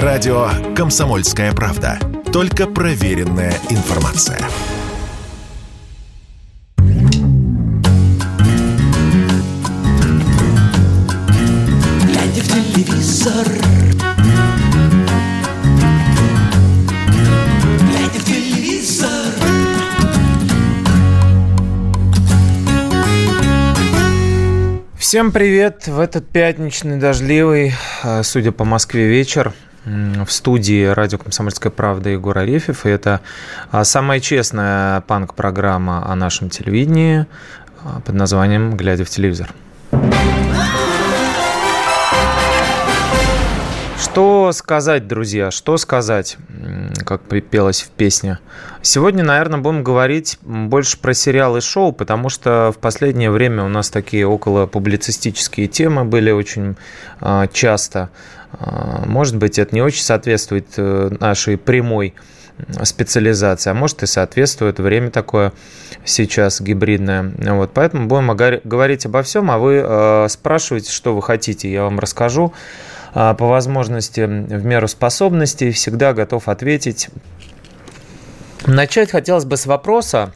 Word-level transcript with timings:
Радио 0.00 0.48
«Комсомольская 0.74 1.52
правда». 1.52 1.98
Только 2.32 2.66
проверенная 2.66 3.52
информация. 3.68 4.38
Глядя 11.98 12.40
в 12.40 12.48
телевизор 12.48 13.46
Глядя 17.90 18.18
в 18.18 18.24
телевизор 18.24 19.08
Всем 24.96 25.32
привет! 25.32 25.86
В 25.86 26.00
этот 26.00 26.26
пятничный 26.26 26.96
дождливый, 26.96 27.74
э, 28.02 28.22
судя 28.22 28.52
по 28.52 28.64
Москве, 28.64 29.06
вечер 29.06 29.52
в 29.84 30.28
студии 30.28 30.86
радио 30.86 31.18
«Комсомольская 31.18 31.72
правда» 31.72 32.10
Егор 32.10 32.36
Арефьев. 32.38 32.86
И 32.86 32.88
это 32.88 33.20
а, 33.70 33.84
самая 33.84 34.20
честная 34.20 35.00
панк-программа 35.02 36.08
о 36.08 36.14
нашем 36.14 36.50
телевидении 36.50 37.26
а, 37.82 38.00
под 38.00 38.14
названием 38.14 38.76
«Глядя 38.76 39.04
в 39.04 39.10
телевизор». 39.10 39.52
Что 44.12 44.52
сказать, 44.52 45.08
друзья, 45.08 45.50
что 45.50 45.78
сказать, 45.78 46.36
как 47.06 47.22
пелось 47.22 47.80
в 47.80 47.88
песне? 47.88 48.40
Сегодня, 48.82 49.24
наверное, 49.24 49.58
будем 49.58 49.82
говорить 49.82 50.38
больше 50.42 50.98
про 50.98 51.14
сериалы 51.14 51.60
и 51.60 51.62
шоу, 51.62 51.92
потому 51.92 52.28
что 52.28 52.74
в 52.76 52.78
последнее 52.78 53.30
время 53.30 53.64
у 53.64 53.68
нас 53.68 53.88
такие 53.88 54.26
около 54.26 54.66
публицистические 54.66 55.66
темы 55.66 56.04
были 56.04 56.30
очень 56.30 56.76
а, 57.22 57.46
часто. 57.46 58.10
А, 58.52 59.04
Может 59.06 59.38
быть, 59.38 59.58
это 59.58 59.74
не 59.74 59.80
очень 59.80 60.02
соответствует 60.02 60.66
э, 60.76 61.08
нашей 61.18 61.56
прямой 61.56 62.12
специализации, 62.82 63.70
а 63.70 63.74
может 63.74 64.02
и 64.02 64.06
соответствует. 64.06 64.78
Время 64.78 65.10
такое 65.10 65.54
сейчас 66.04 66.60
гибридное. 66.60 67.32
Вот, 67.54 67.70
поэтому 67.72 68.08
будем 68.08 68.26
говорить 68.62 69.06
обо 69.06 69.22
всем, 69.22 69.50
а 69.50 69.56
вы 69.56 69.82
э, 69.82 70.26
спрашиваете, 70.28 70.92
что 70.92 71.14
вы 71.14 71.22
хотите, 71.22 71.72
я 71.72 71.84
вам 71.84 71.98
расскажу. 71.98 72.52
А, 73.14 73.34
По 73.34 73.46
возможности, 73.46 74.20
в 74.20 74.64
меру 74.64 74.88
способностей, 74.88 75.70
всегда 75.70 76.12
готов 76.12 76.48
ответить. 76.48 77.08
Начать 78.66 79.10
хотелось 79.10 79.44
бы 79.44 79.56
с 79.56 79.66
вопроса, 79.66 80.32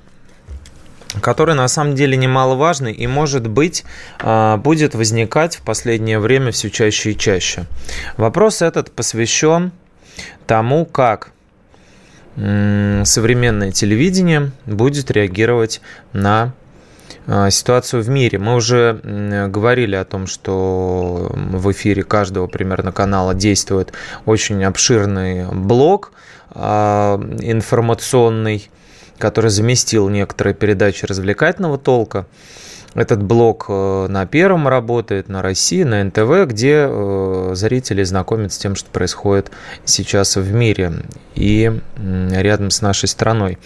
который 1.21 1.55
на 1.55 1.69
самом 1.69 1.95
деле 1.95 2.17
немаловажный 2.17 2.93
и, 2.93 3.07
может 3.07 3.47
быть, 3.49 3.85
а, 4.19 4.57
будет 4.59 4.95
возникать 4.95 5.57
в 5.57 5.63
последнее 5.63 6.19
время 6.19 6.51
все 6.51 6.71
чаще 6.71 7.13
и 7.13 7.19
чаще. 7.19 7.65
Вопрос 8.17 8.63
этот 8.63 8.91
посвящен 8.93 9.73
тому, 10.47 10.85
как 10.85 11.31
современное 12.37 13.73
телевидение 13.73 14.51
будет 14.67 15.11
реагировать 15.11 15.81
на 16.13 16.53
ситуацию 17.51 18.03
в 18.03 18.09
мире. 18.09 18.39
Мы 18.39 18.55
уже 18.55 19.01
говорили 19.49 19.97
о 19.97 20.05
том, 20.05 20.27
что 20.27 21.31
в 21.35 21.73
эфире 21.73 22.03
каждого 22.03 22.47
примерно 22.47 22.93
канала 22.93 23.35
действует 23.35 23.93
очень 24.25 24.63
обширный 24.65 25.47
блок 25.47 26.13
а, 26.51 27.21
информационный, 27.41 28.71
который 29.19 29.51
заместил 29.51 30.09
некоторые 30.09 30.55
передачи 30.55 31.05
развлекательного 31.05 31.79
толка. 31.79 32.27
Этот 32.97 33.23
блок 33.23 33.67
э, 33.69 34.07
на 34.09 34.25
Первом 34.25 34.67
работает, 34.67 35.29
на 35.29 35.43
России, 35.43 35.83
на 35.83 36.03
НТВ, 36.03 36.51
где 36.51 36.87
э, 36.89 37.51
зрители 37.53 38.03
знакомятся 38.03 38.57
с 38.57 38.63
тем, 38.63 38.75
что 38.75 38.89
происходит 38.89 39.51
сейчас 39.85 40.37
в 40.37 40.51
мире 40.53 41.03
и 41.35 41.71
рядом 41.99 42.71
с 42.71 42.81
нашей 42.81 43.07
страной. 43.07 43.59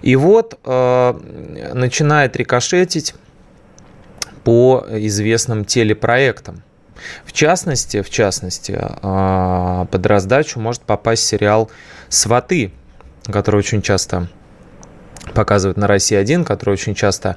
И 0.00 0.16
вот 0.16 0.58
э, 0.64 1.70
начинает 1.74 2.36
рикошетить 2.36 3.14
по 4.44 4.86
известным 4.88 5.66
телепроектам. 5.66 6.62
В 7.26 7.32
частности, 7.32 8.00
в 8.00 8.08
частности, 8.10 8.78
под 9.02 10.06
раздачу 10.06 10.60
может 10.60 10.82
попасть 10.82 11.26
сериал 11.26 11.70
«Сваты», 12.08 12.72
который 13.26 13.56
очень 13.56 13.80
часто 13.82 14.28
показывают 15.34 15.76
на 15.76 15.86
России 15.86 16.16
1, 16.16 16.44
который 16.44 16.70
очень 16.70 16.94
часто 16.94 17.36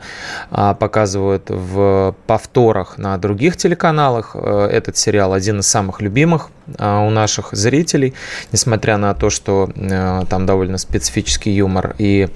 а, 0.50 0.74
показывают 0.74 1.50
в 1.50 2.16
повторах 2.28 2.98
на 2.98 3.18
других 3.18 3.58
телеканалах. 3.58 4.36
Э, 4.36 4.68
Этот 4.72 4.98
сериал 4.98 5.34
один 5.34 5.60
из 5.60 5.68
самых 5.68 6.02
любимых 6.02 6.50
а, 6.80 7.06
у 7.06 7.10
наших 7.10 7.50
зрителей, 7.52 8.14
несмотря 8.52 8.98
на 8.98 9.14
то, 9.14 9.30
что 9.30 9.70
э, 9.76 10.22
там 10.30 10.46
довольно 10.46 10.78
специфический 10.78 11.52
юмор 11.52 11.96
и 11.98 12.30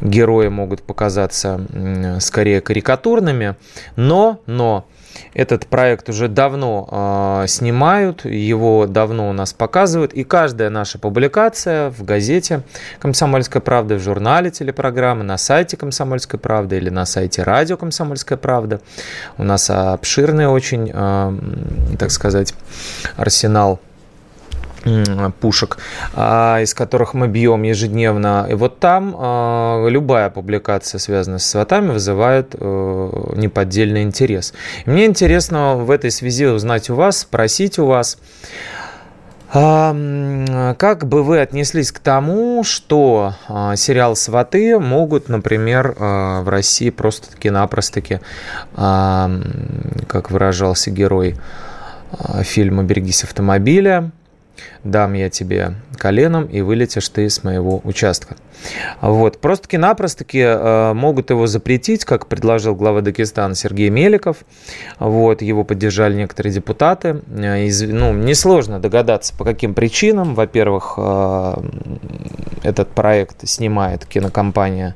герои 0.00 0.48
могут 0.48 0.82
показаться 0.82 1.60
скорее 2.20 2.60
карикатурными, 2.60 3.56
но, 3.96 4.40
но 4.46 4.86
этот 5.34 5.66
проект 5.66 6.08
уже 6.08 6.28
давно 6.28 7.42
э, 7.42 7.46
снимают, 7.48 8.24
его 8.24 8.86
давно 8.86 9.28
у 9.28 9.32
нас 9.32 9.52
показывают, 9.52 10.12
и 10.12 10.24
каждая 10.24 10.70
наша 10.70 10.98
публикация 10.98 11.90
в 11.90 12.04
газете 12.04 12.62
«Комсомольская 12.98 13.60
правда», 13.60 13.96
в 13.96 14.00
журнале 14.00 14.50
телепрограммы, 14.50 15.24
на 15.24 15.38
сайте 15.38 15.76
«Комсомольской 15.76 16.38
правды» 16.38 16.76
или 16.76 16.90
на 16.90 17.06
сайте 17.06 17.42
радио 17.42 17.76
«Комсомольская 17.76 18.38
правда». 18.38 18.80
У 19.36 19.44
нас 19.44 19.70
обширный 19.70 20.46
очень, 20.46 20.90
э, 20.92 21.96
так 21.98 22.10
сказать, 22.10 22.54
арсенал 23.16 23.80
пушек, 25.40 25.78
а, 26.14 26.60
из 26.60 26.74
которых 26.74 27.14
мы 27.14 27.28
бьем 27.28 27.62
ежедневно. 27.62 28.46
И 28.48 28.54
вот 28.54 28.78
там 28.80 29.14
а, 29.16 29.86
любая 29.86 30.30
публикация, 30.30 30.98
связанная 30.98 31.38
с 31.38 31.46
сватами, 31.46 31.90
вызывает 31.90 32.54
э, 32.58 33.32
неподдельный 33.36 34.02
интерес. 34.02 34.52
Мне 34.86 35.06
интересно 35.06 35.76
в 35.76 35.90
этой 35.90 36.10
связи 36.10 36.46
узнать 36.46 36.90
у 36.90 36.94
вас, 36.94 37.18
спросить 37.18 37.78
у 37.78 37.86
вас, 37.86 38.18
а, 39.52 40.74
как 40.78 41.06
бы 41.06 41.22
вы 41.22 41.40
отнеслись 41.40 41.92
к 41.92 41.98
тому, 41.98 42.62
что 42.64 43.34
сериал 43.76 44.14
«Сваты» 44.16 44.78
могут, 44.78 45.28
например, 45.28 45.94
в 45.98 46.48
России 46.48 46.90
просто-таки-напросто-таки, 46.90 48.20
а, 48.76 49.26
м, 49.26 50.04
как 50.06 50.30
выражался 50.30 50.90
герой 50.90 51.36
фильма 52.42 52.82
«Берегись 52.82 53.24
автомобиля», 53.24 54.12
дам 54.84 55.14
я 55.14 55.30
тебе 55.30 55.74
коленом, 55.96 56.46
и 56.46 56.60
вылетишь 56.60 57.08
ты 57.08 57.28
с 57.28 57.44
моего 57.44 57.80
участка. 57.84 58.36
Вот. 59.00 59.40
Просто-таки-напросто-таки 59.40 60.40
э, 60.40 60.92
могут 60.94 61.30
его 61.30 61.46
запретить, 61.46 62.04
как 62.04 62.26
предложил 62.26 62.74
глава 62.74 63.00
Дагестана 63.00 63.54
Сергей 63.54 63.90
Меликов. 63.90 64.38
Вот. 64.98 65.42
Его 65.42 65.64
поддержали 65.64 66.14
некоторые 66.14 66.52
депутаты. 66.52 67.20
Э, 67.28 67.64
из, 67.64 67.82
ну, 67.82 68.12
несложно 68.12 68.80
догадаться, 68.80 69.34
по 69.36 69.44
каким 69.44 69.74
причинам. 69.74 70.34
Во-первых, 70.34 70.94
э, 70.96 71.54
этот 72.62 72.88
проект 72.90 73.48
снимает 73.48 74.06
кинокомпания 74.06 74.94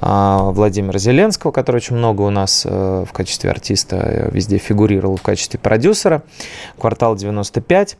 Владимира 0.00 0.96
Зеленского, 0.98 1.50
который 1.50 1.78
очень 1.78 1.96
много 1.96 2.22
у 2.22 2.30
нас 2.30 2.64
в 2.64 3.08
качестве 3.12 3.50
артиста 3.50 4.28
везде 4.30 4.58
фигурировал 4.58 5.16
в 5.16 5.22
качестве 5.22 5.58
продюсера. 5.58 6.22
Квартал 6.78 7.16
95. 7.16 7.96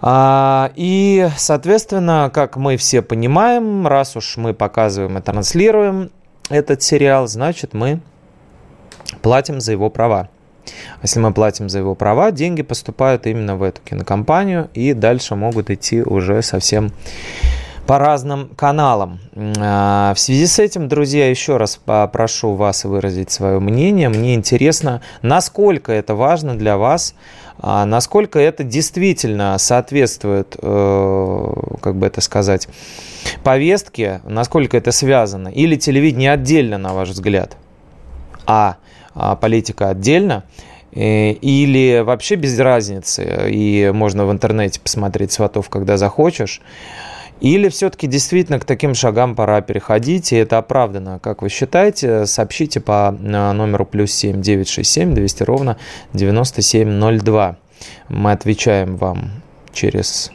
А, 0.00 0.72
И, 0.76 1.28
соответственно, 1.36 2.30
как 2.32 2.56
мы 2.56 2.76
все 2.76 3.02
понимаем, 3.02 3.86
раз 3.86 4.16
уж 4.16 4.36
мы 4.36 4.54
показываем 4.54 5.18
и 5.18 5.20
транслируем 5.20 6.10
этот 6.48 6.82
сериал, 6.82 7.26
значит, 7.26 7.74
мы 7.74 8.00
платим 9.22 9.60
за 9.60 9.72
его 9.72 9.90
права. 9.90 10.28
Если 11.02 11.20
мы 11.20 11.32
платим 11.32 11.68
за 11.68 11.78
его 11.78 11.94
права, 11.94 12.30
деньги 12.30 12.62
поступают 12.62 13.26
именно 13.26 13.56
в 13.56 13.62
эту 13.62 13.80
кинокомпанию 13.82 14.68
и 14.74 14.92
дальше 14.92 15.34
могут 15.34 15.70
идти 15.70 16.02
уже 16.02 16.42
совсем 16.42 16.92
по 17.90 17.98
разным 17.98 18.50
каналам. 18.54 19.18
А, 19.58 20.14
В 20.14 20.20
связи 20.20 20.46
с 20.46 20.60
этим, 20.60 20.86
друзья, 20.86 21.28
еще 21.28 21.56
раз 21.56 21.76
попрошу 21.76 22.54
вас 22.54 22.84
выразить 22.84 23.32
свое 23.32 23.58
мнение. 23.58 24.08
Мне 24.08 24.36
интересно, 24.36 25.02
насколько 25.22 25.90
это 25.90 26.14
важно 26.14 26.56
для 26.56 26.76
вас, 26.78 27.16
а, 27.58 27.84
насколько 27.84 28.38
это 28.38 28.62
действительно 28.62 29.58
соответствует, 29.58 30.56
э, 30.62 31.52
как 31.82 31.96
бы 31.96 32.06
это 32.06 32.20
сказать, 32.20 32.68
повестке, 33.42 34.20
насколько 34.24 34.76
это 34.76 34.92
связано, 34.92 35.48
или 35.48 35.74
телевидение 35.74 36.30
отдельно, 36.30 36.78
на 36.78 36.94
ваш 36.94 37.08
взгляд, 37.08 37.56
а 38.46 38.76
а 39.16 39.34
политика 39.34 39.88
отдельно, 39.88 40.44
э, 40.92 41.32
или 41.32 42.02
вообще 42.02 42.36
без 42.36 42.56
разницы, 42.56 43.50
и 43.50 43.90
можно 43.92 44.26
в 44.26 44.30
интернете 44.30 44.78
посмотреть 44.78 45.32
сватов, 45.32 45.68
когда 45.68 45.96
захочешь, 45.96 46.60
или 47.40 47.68
все-таки 47.68 48.06
действительно 48.06 48.58
к 48.58 48.64
таким 48.64 48.94
шагам 48.94 49.34
пора 49.34 49.60
переходить, 49.60 50.32
и 50.32 50.36
это 50.36 50.58
оправдано. 50.58 51.18
Как 51.18 51.42
вы 51.42 51.48
считаете, 51.48 52.26
сообщите 52.26 52.80
по 52.80 53.16
э, 53.18 53.52
номеру 53.52 53.86
плюс 53.86 54.12
7 54.12 54.40
967 54.40 55.14
200 55.14 55.42
ровно 55.44 55.76
9702. 56.12 57.56
Мы 58.08 58.32
отвечаем 58.32 58.96
вам 58.96 59.30
через 59.72 60.30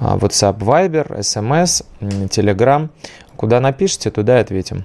WhatsApp, 0.00 0.58
Viber, 0.58 1.18
SMS, 1.18 1.84
Telegram. 2.00 2.88
Куда 3.36 3.60
напишите, 3.60 4.10
туда 4.10 4.38
и 4.38 4.42
ответим. 4.42 4.84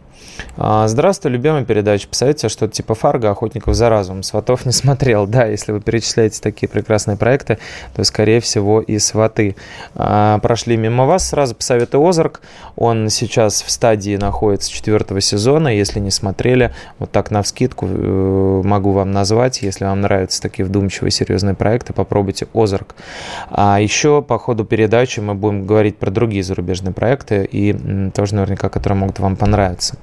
А, 0.58 0.88
здравствуй, 0.88 1.32
любимая 1.32 1.66
передача. 1.66 2.08
Посоветуйте 2.08 2.50
что-то 2.50 2.74
типа 2.74 2.96
Фарго, 2.96 3.30
Охотников 3.30 3.76
за 3.76 3.90
разум. 3.90 4.24
Сватов 4.24 4.66
не 4.66 4.72
смотрел. 4.74 5.28
Да, 5.28 5.46
если 5.46 5.72
вы 5.72 5.82
перечисляете 5.82 6.42
такие 6.42 6.70
прекрасные 6.70 7.18
проекты, 7.18 7.58
то, 7.96 8.04
скорее 8.04 8.40
всего, 8.40 8.82
и 8.82 8.98
Сваты 9.00 9.56
а, 9.96 10.40
прошли 10.40 10.78
мимо 10.78 11.06
вас. 11.06 11.30
Сразу 11.30 11.56
посоветую 11.56 12.06
Озарк. 12.08 12.42
Он 12.76 13.10
сейчас 13.10 13.62
в 13.62 13.70
стадии 13.70 14.16
находится 14.16 14.72
четвертого 14.72 15.22
сезона. 15.22 15.70
Если 15.70 16.00
не 16.00 16.12
смотрели, 16.12 16.74
вот 17.00 17.12
так 17.12 17.32
на 17.32 17.42
вскидку 17.42 17.88
э, 17.90 18.62
могу 18.64 18.92
вам 18.92 19.12
назвать. 19.12 19.62
Если 19.62 19.86
вам 19.86 20.02
нравятся 20.02 20.42
такие 20.42 20.66
вдумчивые, 20.66 21.12
серьезные 21.12 21.56
проекты, 21.56 21.94
попробуйте 21.94 22.48
Озарк. 22.54 22.96
А 23.50 23.80
еще 23.80 24.22
по 24.22 24.38
ходу 24.38 24.66
передачи 24.66 25.20
мы 25.20 25.34
будем 25.34 25.66
говорить 25.66 25.98
про 25.98 26.12
другие 26.12 26.44
зарубежные 26.44 26.94
проекты 26.94 27.48
и 27.50 28.10
тоже 28.14 28.36
наверняка, 28.36 28.70
которые 28.70 29.00
могут 29.00 29.20
вам 29.20 29.36
понравиться. 29.36 29.98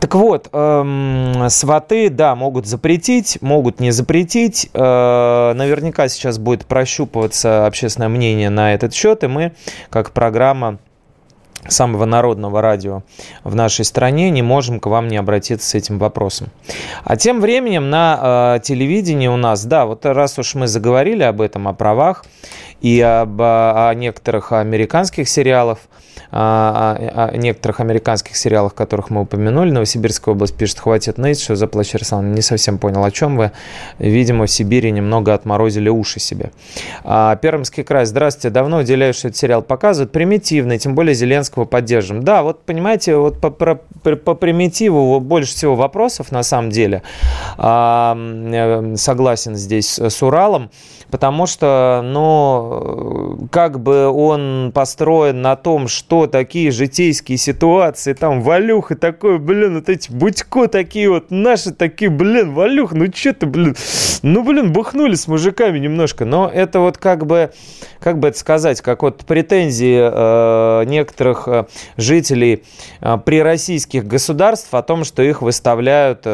Так 0.00 0.14
вот, 0.14 0.48
эм, 0.52 1.48
сваты, 1.48 2.08
да, 2.10 2.34
могут 2.34 2.66
запретить, 2.66 3.38
могут 3.40 3.80
не 3.80 3.90
запретить. 3.90 4.70
Э, 4.72 5.52
наверняка 5.54 6.08
сейчас 6.08 6.38
будет 6.38 6.66
прощупываться 6.66 7.66
общественное 7.66 8.08
мнение 8.08 8.50
на 8.50 8.74
этот 8.74 8.94
счет, 8.94 9.24
и 9.24 9.26
мы, 9.26 9.52
как 9.90 10.12
программа 10.12 10.78
самого 11.66 12.04
народного 12.04 12.62
радио 12.62 13.02
в 13.44 13.54
нашей 13.54 13.84
стране, 13.84 14.30
не 14.30 14.42
можем 14.42 14.78
к 14.78 14.86
вам 14.86 15.08
не 15.08 15.16
обратиться 15.16 15.68
с 15.68 15.74
этим 15.74 15.98
вопросом. 15.98 16.48
А 17.04 17.16
тем 17.16 17.40
временем 17.40 17.90
на 17.90 18.56
э, 18.56 18.60
телевидении 18.62 19.28
у 19.28 19.36
нас, 19.36 19.64
да, 19.64 19.86
вот 19.86 20.06
раз 20.06 20.38
уж 20.38 20.54
мы 20.54 20.68
заговорили 20.68 21.24
об 21.24 21.40
этом, 21.40 21.66
о 21.66 21.72
правах 21.72 22.24
и 22.80 23.00
об, 23.00 23.40
о 23.40 23.92
некоторых 23.94 24.52
американских 24.52 25.28
сериалах, 25.28 25.78
о, 26.30 27.30
о 27.32 27.36
некоторых 27.36 27.80
американских 27.80 28.36
сериалах, 28.36 28.74
которых 28.74 29.10
мы 29.10 29.22
упомянули. 29.22 29.70
Новосибирская 29.70 30.34
область 30.34 30.56
пишет, 30.56 30.78
хватит 30.78 31.18
ныть, 31.18 31.40
что 31.40 31.56
за 31.56 31.66
плащ 31.66 31.94
Руслан. 31.94 32.32
Не 32.32 32.42
совсем 32.42 32.78
понял, 32.78 33.04
о 33.04 33.10
чем 33.10 33.36
вы. 33.36 33.52
Видимо, 33.98 34.46
в 34.46 34.50
Сибири 34.50 34.90
немного 34.90 35.34
отморозили 35.34 35.88
уши 35.88 36.20
себе. 36.20 36.50
А, 37.04 37.36
Пермский 37.36 37.84
край. 37.84 38.06
Здравствуйте. 38.06 38.50
Давно 38.50 38.78
уделяю, 38.78 39.14
что 39.14 39.28
этот 39.28 39.38
сериал 39.38 39.62
показывают. 39.62 40.12
Примитивный, 40.12 40.78
тем 40.78 40.94
более 40.94 41.14
Зеленского 41.14 41.64
поддержим. 41.64 42.22
Да, 42.22 42.42
вот 42.42 42.64
понимаете, 42.64 43.16
вот 43.16 43.40
по, 43.40 43.50
по, 43.50 43.74
по 43.74 44.34
примитиву 44.34 45.20
больше 45.20 45.54
всего 45.54 45.74
вопросов 45.74 46.32
на 46.32 46.42
самом 46.42 46.70
деле. 46.70 47.02
А, 47.56 48.16
э, 48.16 48.96
согласен 48.96 49.56
здесь 49.56 49.98
с 49.98 50.22
Уралом 50.22 50.70
потому 51.10 51.46
что, 51.46 52.00
ну, 52.04 53.48
как 53.50 53.80
бы 53.80 54.08
он 54.08 54.72
построен 54.74 55.42
на 55.42 55.56
том, 55.56 55.88
что 55.88 56.07
такие 56.26 56.70
житейские 56.70 57.38
ситуации, 57.38 58.12
там, 58.12 58.42
Валюх 58.42 58.92
и 58.92 58.94
такой, 58.94 59.38
блин, 59.38 59.76
вот 59.76 59.88
эти 59.88 60.12
Будько 60.12 60.68
такие 60.68 61.10
вот, 61.10 61.30
наши 61.30 61.72
такие, 61.72 62.10
блин, 62.10 62.54
Валюх, 62.54 62.92
ну 62.92 63.06
что 63.12 63.34
ты, 63.34 63.46
блин, 63.46 63.74
ну, 64.22 64.44
блин, 64.44 64.72
бухнули 64.72 65.14
с 65.14 65.26
мужиками 65.26 65.78
немножко, 65.78 66.24
но 66.24 66.48
это 66.52 66.80
вот 66.80 66.98
как 66.98 67.26
бы, 67.26 67.50
как 68.00 68.18
бы 68.18 68.28
это 68.28 68.38
сказать, 68.38 68.80
как 68.80 69.02
вот 69.02 69.24
претензии 69.24 69.98
э, 70.00 70.84
некоторых 70.84 71.48
э, 71.48 71.64
жителей 71.96 72.62
э, 73.00 73.18
прироссийских 73.24 74.06
государств 74.06 74.72
о 74.72 74.82
том, 74.82 75.04
что 75.04 75.22
их 75.22 75.42
выставляют 75.42 76.26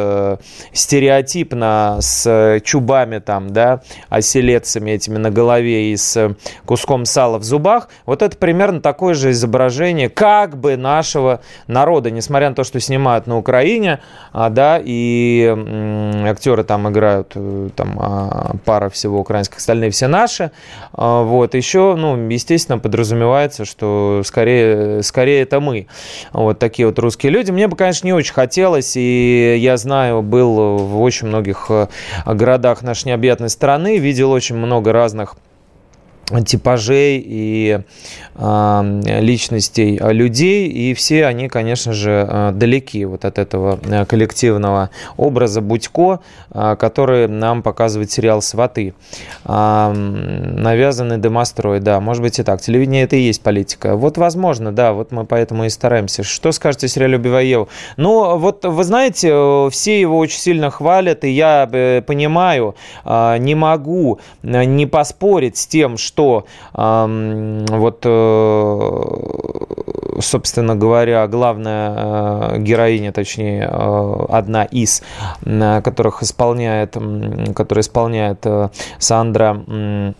стереотипно 0.73 1.99
с 2.01 2.61
чубами 2.65 3.19
там, 3.19 3.51
да, 3.53 3.83
оселец 4.09 4.75
пальцами 4.75 4.91
этими 4.93 5.19
на 5.19 5.31
голове 5.31 5.93
и 5.93 5.97
с 5.97 6.37
куском 6.67 7.05
сала 7.05 7.39
в 7.39 7.45
зубах, 7.45 7.89
вот 8.07 8.23
это 8.23 8.37
примерно 8.37 8.81
такое 8.81 9.15
же 9.15 9.31
изображение 9.31 9.64
как 10.09 10.57
бы 10.57 10.77
нашего 10.77 11.41
народа, 11.67 12.11
несмотря 12.11 12.49
на 12.49 12.55
то, 12.55 12.65
что 12.65 12.81
снимают 12.81 13.27
на 13.27 13.39
Украине, 13.39 14.01
а, 14.33 14.51
да, 14.51 14.81
и 14.83 15.55
актеры 16.27 16.65
там 16.65 16.89
играют, 16.89 17.33
э, 17.35 17.69
там 17.77 17.99
а, 18.01 18.57
пара 18.65 18.89
всего 18.89 19.21
украинских, 19.21 19.59
остальные 19.59 19.91
все 19.91 20.07
наши, 20.07 20.51
а, 20.93 21.23
вот, 21.23 21.55
еще, 21.55 21.95
ну, 21.97 22.29
естественно, 22.29 22.79
подразумевается, 22.79 23.65
что 23.65 24.23
скорее, 24.25 25.03
скорее 25.03 25.43
это 25.43 25.61
мы, 25.61 25.87
вот 26.33 26.59
такие 26.59 26.87
вот 26.87 26.99
русские 26.99 27.33
люди. 27.33 27.51
Мне 27.51 27.69
бы, 27.69 27.77
конечно, 27.77 28.07
не 28.07 28.13
очень 28.13 28.35
хотелось, 28.35 28.97
и 28.97 29.57
я 29.59 29.77
знаю, 29.77 30.23
был 30.23 30.77
в 30.77 31.01
очень 31.01 31.29
многих 31.29 31.67
э, 31.69 31.87
городах 32.27 32.83
нашей 32.83 33.09
необъятной 33.09 33.49
страны, 33.49 33.99
видел 33.99 34.31
очень 34.31 34.57
много 34.57 34.93
разных 34.93 35.37
типажей 36.47 37.23
и 37.25 37.81
э, 38.35 39.01
личностей 39.21 39.99
людей, 40.01 40.69
и 40.69 40.95
все 40.95 41.27
они, 41.27 41.49
конечно 41.49 41.93
же, 41.93 42.27
э, 42.29 42.53
далеки 42.55 43.05
вот 43.05 43.25
от 43.25 43.39
этого 43.39 43.79
э, 43.85 44.05
коллективного 44.07 44.91
образа 45.17 45.61
Будько, 45.61 46.21
э, 46.51 46.77
который 46.79 47.29
нам 47.29 47.63
показывает 47.63 48.11
сериал 48.11 48.41
«Сваты». 48.43 48.95
Э, 49.45 49.93
навязанный 49.93 51.19
домострой, 51.19 51.81
да, 51.81 52.01
может 52.01 52.23
быть 52.23 52.39
и 52.39 52.43
так. 52.43 52.61
Телевидение 52.61 53.05
это 53.05 53.17
и 53.17 53.21
есть 53.21 53.43
политика. 53.43 53.97
Вот 53.97 54.17
возможно, 54.17 54.73
да, 54.73 54.93
вот 54.93 55.13
мы 55.13 55.27
поэтому 55.27 55.65
и 55.65 55.69
стараемся. 55.69 56.23
Что 56.23 56.53
скажете 56.53 56.87
о 56.87 56.89
сериале 56.89 57.17
«Убивай 57.17 57.47
Еву»? 57.47 57.69
Ну, 57.97 58.39
вот 58.39 58.65
вы 58.65 58.85
знаете, 58.85 59.69
все 59.71 60.01
его 60.01 60.19
очень 60.19 60.39
сильно 60.39 60.71
хвалят, 60.71 61.25
и 61.25 61.31
я 61.31 61.67
понимаю, 62.07 62.77
не 63.05 63.55
могу 63.55 64.21
не 64.43 64.87
поспорить 64.87 65.57
с 65.57 65.67
тем, 65.67 65.97
что 65.97 66.14
что 66.15 66.45
вот, 66.73 68.03
э, 68.05 69.01
собственно 70.21 70.77
говоря, 70.77 71.27
главная 71.27 71.95
э, 71.97 72.59
героиня, 72.61 73.13
точнее, 73.13 73.69
э, 73.69 74.27
одна 74.29 74.65
из, 74.65 75.03
которых 75.43 76.23
исполняет, 76.23 76.97
которая 77.57 77.83
исполняет 77.83 78.47
Сандра 78.99 80.15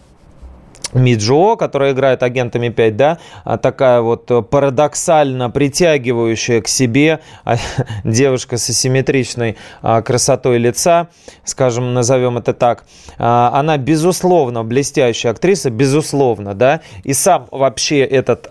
Миджо, 0.95 1.57
которая 1.57 1.93
играет 1.93 2.23
агентами 2.23 2.69
5, 2.69 2.97
да, 2.97 3.19
а 3.45 3.59
такая 3.59 4.01
вот 4.01 4.27
парадоксально 4.49 5.51
притягивающая 5.51 6.61
к 6.61 6.69
себе 6.69 7.21
а, 7.45 7.57
девушка 8.05 8.57
с 8.57 8.69
асимметричной 8.69 9.57
а, 9.83 10.03
красотой 10.03 10.59
лица, 10.59 11.09
скажем, 11.45 11.95
назовем 11.95 12.39
это 12.39 12.53
так. 12.53 12.85
Она, 13.19 13.77
безусловно, 13.77 14.65
блестящая 14.65 15.33
актриса, 15.33 15.71
безусловно, 15.71 16.55
да, 16.55 16.81
и 17.03 17.13
сам 17.13 17.47
вообще 17.51 18.01
этот 18.01 18.47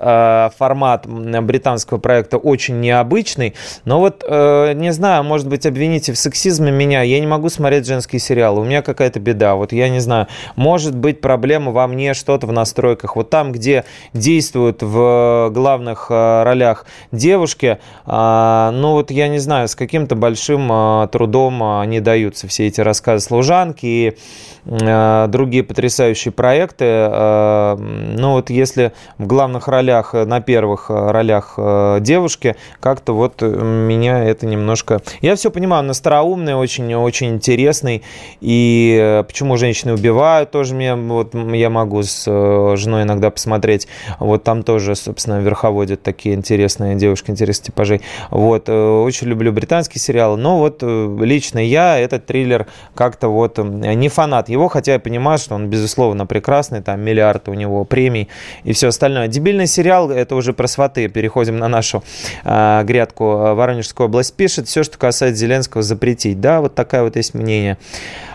формат 0.58 1.06
британского 1.06 1.98
проекта 1.98 2.38
очень 2.38 2.80
необычный, 2.80 3.56
но 3.86 4.00
вот, 4.00 4.24
э, 4.28 4.74
не 4.74 4.92
знаю, 4.92 5.24
может 5.24 5.48
быть, 5.48 5.66
обвините 5.66 6.14
в 6.14 6.18
сексизме 6.18 6.72
меня, 6.72 7.02
я 7.02 7.20
не 7.20 7.28
могу 7.28 7.50
смотреть 7.50 7.88
женские 7.88 8.20
сериалы, 8.20 8.62
у 8.62 8.66
меня 8.66 8.82
какая-то 8.82 9.20
беда, 9.20 9.56
вот 9.56 9.72
я 9.72 9.90
не 9.90 10.00
знаю, 10.00 10.28
может 10.56 10.96
быть, 10.96 11.22
проблема 11.22 11.72
во 11.72 11.88
мне, 11.88 12.14
что 12.14 12.33
что-то 12.34 12.48
в 12.48 12.52
настройках. 12.52 13.16
Вот 13.16 13.30
там, 13.30 13.52
где 13.52 13.86
действуют 14.14 14.82
в 14.82 15.52
главных 15.52 16.08
э, 16.10 16.44
ролях 16.44 16.88
девушки, 17.12 17.78
а, 18.08 18.72
ну 18.72 18.94
вот 18.94 19.12
я 19.12 19.28
не 19.28 19.38
знаю, 19.38 19.68
с 19.68 19.76
каким-то 19.76 20.16
большим 20.16 20.68
э, 20.72 21.08
трудом 21.12 21.62
они 21.62 22.00
даются 22.00 22.48
все 22.48 22.66
эти 22.66 22.82
рассказы 22.82 23.24
служанки 23.24 23.86
и 23.86 24.18
э, 24.66 25.26
другие 25.30 25.64
потрясающие 25.64 26.32
проекты. 26.32 26.84
Ну 26.84 28.32
вот 28.32 28.50
если 28.50 28.94
в 29.20 29.28
главных 29.28 29.68
ролях, 29.68 30.14
на 30.14 30.42
первых 30.42 30.90
ролях 30.90 31.60
девушки, 32.02 32.56
как-то 32.80 33.14
вот 33.14 33.42
меня 33.42 34.24
это 34.24 34.48
немножко... 34.48 35.02
Я 35.22 35.36
все 35.36 35.52
понимаю, 35.52 35.84
он 35.84 35.92
остроумный, 35.92 36.56
очень, 36.56 36.94
очень 36.96 37.30
интересный. 37.30 38.04
И 38.42 39.24
почему 39.28 39.58
женщины 39.58 39.94
убивают, 39.94 40.52
тоже 40.52 40.74
мне, 40.74 40.96
вот, 40.96 41.36
я 41.36 41.70
могу 41.70 42.02
с 42.24 42.26
э, 42.28 42.76
женой 42.78 43.04
иногда 43.04 43.30
посмотреть. 43.30 43.88
Вот 44.20 44.44
там 44.44 44.64
тоже, 44.64 44.96
собственно, 44.96 45.40
верховодят 45.40 46.02
такие 46.04 46.36
интересные 46.36 46.96
девушки, 46.96 47.32
интересных 47.32 47.68
типажей. 47.68 48.02
Вот, 48.30 48.70
э, 48.70 48.74
очень 48.74 49.28
люблю 49.28 49.52
британские 49.52 50.02
сериалы, 50.02 50.38
но 50.38 50.60
вот 50.60 50.80
э, 50.82 51.18
лично 51.22 51.60
я 51.60 51.98
этот 51.98 52.26
триллер 52.26 52.68
как-то 52.96 53.28
вот 53.28 53.58
не 53.58 54.10
фанат 54.10 54.50
его, 54.50 54.68
хотя 54.68 54.94
я 54.94 55.00
понимаю, 55.00 55.38
что 55.38 55.56
он, 55.56 55.68
безусловно, 55.70 56.26
прекрасный, 56.26 56.82
там 56.82 57.02
миллиард 57.02 57.50
у 57.50 57.54
него 57.54 57.84
премий 57.86 58.30
и 58.64 58.74
все 58.74 58.88
остальное. 58.88 59.28
Дебильный 59.28 59.68
сериал, 59.68 60.12
это 60.12 60.36
уже 60.36 60.54
про 60.54 60.68
сваты, 60.68 61.08
переходим 61.10 61.58
на 61.58 61.68
нашу 61.68 62.04
э, 62.44 62.84
грядку. 62.84 63.26
Воронежская 63.26 64.08
область 64.08 64.36
пишет, 64.36 64.68
все, 64.68 64.84
что 64.84 64.98
касается 64.98 65.40
Зеленского, 65.40 65.84
запретить. 65.84 66.40
Да, 66.40 66.62
вот 66.62 66.76
такая 66.76 67.04
вот 67.04 67.16
есть 67.16 67.34
мнение. 67.34 67.78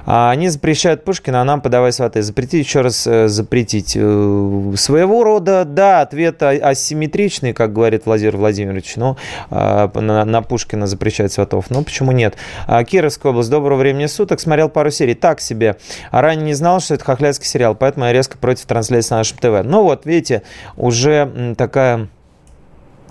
А, 0.06 0.30
они 0.30 0.48
запрещают 0.48 1.04
Пушкина, 1.04 1.42
а 1.42 1.44
нам 1.44 1.60
подавай 1.60 1.92
сваты. 1.92 2.22
Запретить, 2.22 2.66
еще 2.66 2.80
раз 2.80 3.04
запретить 3.04 3.67
светить. 3.68 3.96
Э, 3.96 4.72
своего 4.76 5.24
рода, 5.24 5.64
да, 5.64 6.00
ответ 6.00 6.42
асимметричный, 6.42 7.52
как 7.52 7.72
говорит 7.72 8.06
Владимир 8.06 8.36
Владимирович, 8.36 8.96
но 8.96 9.16
э, 9.50 9.88
на, 9.94 10.24
на 10.24 10.42
Пушкина 10.42 10.86
запрещать 10.86 11.32
сватов. 11.32 11.66
Ну, 11.70 11.82
почему 11.82 12.12
нет? 12.12 12.36
А, 12.66 12.82
Кировская 12.84 13.32
область, 13.32 13.50
доброго 13.50 13.78
времени 13.78 14.06
суток, 14.06 14.40
смотрел 14.40 14.68
пару 14.68 14.90
серий. 14.90 15.14
Так 15.14 15.40
себе. 15.40 15.76
А 16.10 16.22
ранее 16.22 16.46
не 16.46 16.54
знал, 16.54 16.80
что 16.80 16.94
это 16.94 17.04
хохлядский 17.04 17.46
сериал, 17.46 17.74
поэтому 17.74 18.06
я 18.06 18.12
резко 18.12 18.38
против 18.38 18.66
трансляции 18.66 19.10
на 19.10 19.18
нашем 19.18 19.38
ТВ. 19.38 19.64
Ну 19.64 19.82
вот, 19.82 20.06
видите, 20.06 20.42
уже 20.76 21.54
такая 21.56 22.08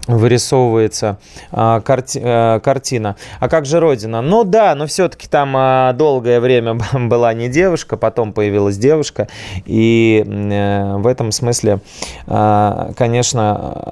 вырисовывается 0.08 1.18
а, 1.52 1.82
карти, 1.82 2.22
а, 2.24 2.60
картина. 2.60 3.16
А 3.40 3.50
как 3.50 3.66
же 3.66 3.80
Родина? 3.80 4.22
Ну 4.22 4.44
да, 4.44 4.74
но 4.76 4.88
все-таки 4.88 5.28
там 5.28 5.54
а, 5.56 5.94
долгое 5.94 6.40
время 6.40 6.78
была 6.94 7.34
не 7.34 7.50
девушка, 7.50 7.98
потом 7.98 8.34
появилась 8.34 8.78
девушка. 8.78 9.28
И 9.66 10.24
а, 10.28 10.98
в 10.98 11.08
этом 11.08 11.32
смысле, 11.32 11.80
а, 12.26 12.92
конечно, 12.96 13.84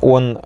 он 0.00 0.40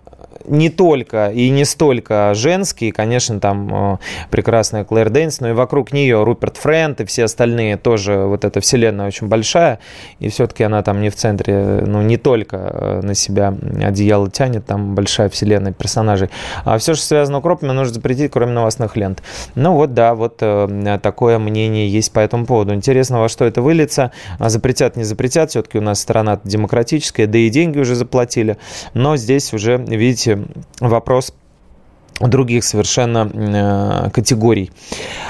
не 0.47 0.71
только 0.71 1.29
и 1.29 1.51
не 1.51 1.65
столько 1.65 2.33
женские, 2.35 2.93
конечно, 2.93 3.41
там 3.41 3.95
э, 3.95 3.99
прекрасная 4.31 4.85
Клэр 4.85 5.11
Дэнс, 5.11 5.41
но 5.41 5.51
и 5.51 5.53
вокруг 5.53 5.93
нее 5.93 6.25
Руперт 6.25 6.57
Френт 6.57 7.01
и 7.01 7.05
все 7.05 7.25
остальные 7.25 7.77
тоже, 7.77 8.17
вот 8.27 8.45
эта 8.45 8.61
вселенная 8.61 9.07
очень 9.07 9.29
большая, 9.29 9.79
и 10.19 10.29
все-таки 10.29 10.65
она 10.65 10.83
там 10.83 11.01
не 11.01 11.11
в 11.11 11.17
центре, 11.17 11.83
ну, 11.87 12.03
не 12.03 12.17
только 12.17 12.57
э, 12.57 13.01
на 13.03 13.15
себя 13.15 13.55
одеяло 13.83 14.31
тянет, 14.31 14.67
там 14.67 14.95
большая 14.95 15.29
вселенная 15.29 15.73
персонажей. 15.73 16.31
А 16.65 16.79
все, 16.79 16.95
что 16.95 17.05
связано 17.05 17.39
с 17.39 17.41
укропами, 17.41 17.73
нужно 17.73 17.95
запретить, 17.95 18.31
кроме 18.31 18.53
новостных 18.53 18.97
лент. 18.97 19.23
Ну 19.55 19.73
вот, 19.75 19.95
да, 19.95 20.15
вот 20.15 20.39
э, 20.41 20.99
такое 21.03 21.39
мнение 21.39 21.89
есть 21.89 22.13
по 22.13 22.21
этому 22.21 22.47
поводу. 22.47 22.75
Интересно, 22.75 23.21
во 23.21 23.29
что 23.29 23.45
это 23.45 23.63
выльется. 23.63 24.13
А 24.39 24.49
запретят, 24.49 24.97
не 24.97 25.05
запретят, 25.05 25.51
все-таки 25.51 25.79
у 25.79 25.83
нас 25.83 26.01
страна 26.01 26.41
демократическая, 26.45 27.27
да 27.27 27.39
и 27.39 27.49
деньги 27.49 27.79
уже 27.79 27.95
заплатили. 27.95 28.57
Но 28.95 29.17
здесь 29.17 29.53
уже, 29.53 29.77
видите, 29.77 30.32
вопрос 30.81 31.33
других 32.21 32.65
совершенно 32.65 33.31
э, 33.33 34.11
категорий. 34.11 34.71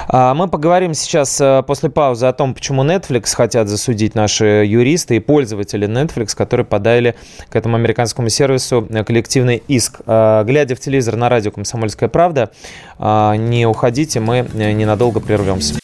А, 0.07 0.33
мы 0.33 0.47
поговорим 0.47 0.93
сейчас 0.93 1.39
э, 1.41 1.63
после 1.65 1.89
паузы 1.89 2.25
о 2.25 2.33
том, 2.33 2.53
почему 2.53 2.83
Netflix 2.83 3.33
хотят 3.35 3.67
засудить 3.67 4.15
наши 4.15 4.65
юристы 4.65 5.15
и 5.15 5.19
пользователи 5.19 5.87
Netflix, 5.87 6.35
которые 6.35 6.65
подали 6.65 7.15
к 7.49 7.55
этому 7.55 7.75
американскому 7.75 8.29
сервису 8.29 8.87
коллективный 9.05 9.63
иск. 9.67 10.01
А, 10.05 10.43
глядя 10.43 10.75
в 10.75 10.79
телевизор 10.79 11.15
на 11.15 11.29
радио 11.29 11.51
«Комсомольская 11.51 12.09
правда», 12.09 12.51
а, 12.99 13.35
не 13.35 13.65
уходите, 13.65 14.19
мы 14.19 14.47
ненадолго 14.53 15.19
прервемся. 15.19 15.75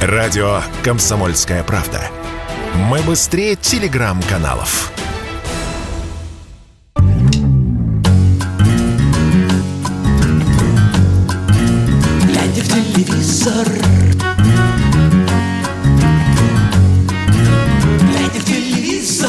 Радио 0.00 0.60
«Комсомольская 0.82 1.62
правда». 1.64 2.00
Мы 2.88 3.00
быстрее 3.02 3.56
телеграм-каналов. 3.56 4.92
Телевизор. 13.04 13.66
Глядя 18.10 18.40
в 18.40 18.44
телевизор. 18.44 19.28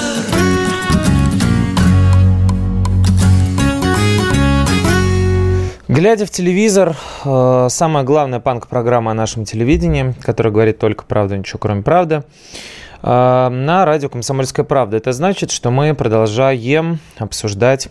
Глядя 5.88 6.26
в 6.26 6.30
телевизор, 6.32 6.98
самая 7.24 8.04
главная 8.04 8.40
панк-программа 8.40 9.12
о 9.12 9.14
нашем 9.14 9.46
телевидении, 9.46 10.16
которая 10.22 10.52
говорит 10.52 10.78
только 10.78 11.06
правду, 11.06 11.38
ничего 11.38 11.60
кроме 11.60 11.82
правды, 11.82 12.24
э, 13.04 13.50
на 13.50 13.86
радио 13.86 14.10
«Комсомольская 14.10 14.66
правда». 14.66 14.98
Это 14.98 15.14
значит, 15.14 15.52
что 15.52 15.72
мы 15.72 15.94
продолжаем 15.94 17.00
обсуждать 17.18 17.90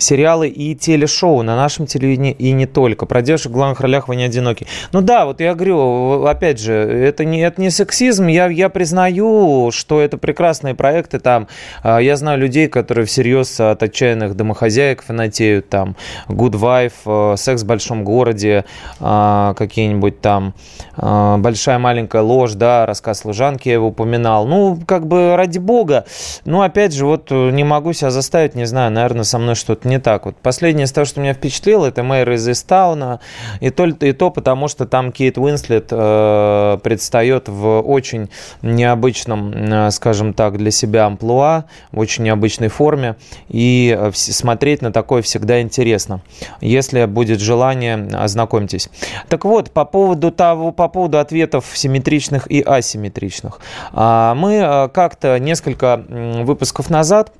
сериалы 0.00 0.48
и 0.48 0.74
телешоу 0.74 1.42
на 1.42 1.56
нашем 1.56 1.86
телевидении 1.86 2.32
и 2.32 2.52
не 2.52 2.66
только. 2.66 3.06
Про 3.06 3.22
девушек 3.22 3.52
в 3.52 3.54
главных 3.54 3.80
ролях 3.80 4.08
вы 4.08 4.16
не 4.16 4.24
одиноки. 4.24 4.66
Ну 4.92 5.00
да, 5.00 5.26
вот 5.26 5.40
я 5.40 5.54
говорю, 5.54 6.24
опять 6.24 6.60
же, 6.60 6.72
это 6.72 7.24
не, 7.24 7.40
это 7.40 7.60
не 7.60 7.70
сексизм. 7.70 8.26
Я, 8.26 8.48
я 8.48 8.68
признаю, 8.68 9.70
что 9.72 10.00
это 10.00 10.18
прекрасные 10.18 10.74
проекты 10.74 11.18
там. 11.18 11.48
А, 11.82 11.98
я 11.98 12.16
знаю 12.16 12.38
людей, 12.38 12.68
которые 12.68 13.06
всерьез 13.06 13.60
от 13.60 13.82
отчаянных 13.82 14.36
домохозяек 14.36 15.02
фанатеют 15.02 15.68
там. 15.68 15.96
Good 16.28 16.52
Wife, 16.52 17.32
э, 17.34 17.36
Секс 17.36 17.62
в 17.62 17.66
большом 17.66 18.04
городе, 18.04 18.64
а, 19.00 19.54
какие-нибудь 19.54 20.20
там 20.20 20.54
а, 20.96 21.38
Большая 21.38 21.78
маленькая 21.78 22.22
ложь, 22.22 22.52
да, 22.54 22.86
рассказ 22.86 23.20
служанки 23.20 23.68
я 23.68 23.74
его 23.74 23.88
упоминал. 23.88 24.46
Ну, 24.46 24.78
как 24.86 25.06
бы 25.06 25.36
ради 25.36 25.58
бога. 25.58 26.04
Ну, 26.44 26.62
опять 26.62 26.92
же, 26.92 27.06
вот 27.06 27.28
э, 27.30 27.50
не 27.50 27.64
могу 27.64 27.92
себя 27.92 28.10
заставить, 28.10 28.54
не 28.54 28.66
знаю, 28.66 28.90
наверное, 28.92 29.24
со 29.24 29.38
мной 29.38 29.54
что-то 29.54 29.88
не 29.90 29.98
так. 29.98 30.24
Вот 30.24 30.36
последнее 30.36 30.86
из 30.86 30.92
того, 30.92 31.04
что 31.04 31.20
меня 31.20 31.34
впечатлило, 31.34 31.86
это 31.86 32.02
мэр 32.02 32.30
из 32.30 32.48
Истауна. 32.48 33.20
И 33.60 33.70
то, 33.70 33.86
и 33.86 34.12
то 34.12 34.30
потому, 34.30 34.68
что 34.68 34.86
там 34.86 35.12
Кейт 35.12 35.36
Уинслет 35.36 35.88
э, 35.90 36.78
предстает 36.82 37.48
в 37.48 37.80
очень 37.80 38.30
необычном, 38.62 39.52
э, 39.52 39.90
скажем 39.90 40.32
так, 40.32 40.56
для 40.56 40.70
себя 40.70 41.06
амплуа, 41.06 41.64
в 41.92 41.98
очень 41.98 42.24
необычной 42.24 42.68
форме. 42.68 43.16
И 43.48 43.94
э, 43.98 44.10
смотреть 44.14 44.80
на 44.80 44.92
такое 44.92 45.22
всегда 45.22 45.60
интересно. 45.60 46.22
Если 46.60 47.04
будет 47.04 47.40
желание, 47.40 47.96
ознакомьтесь. 47.96 48.88
Так 49.28 49.44
вот, 49.44 49.70
по 49.70 49.84
поводу 49.84 50.30
того, 50.30 50.72
по 50.72 50.88
поводу 50.88 51.18
ответов 51.18 51.66
симметричных 51.74 52.50
и 52.50 52.62
асимметричных. 52.62 53.60
А, 53.92 54.34
мы 54.34 54.54
э, 54.54 54.88
как-то 54.88 55.38
несколько 55.38 56.02
выпусков 56.08 56.90
назад 56.90 57.32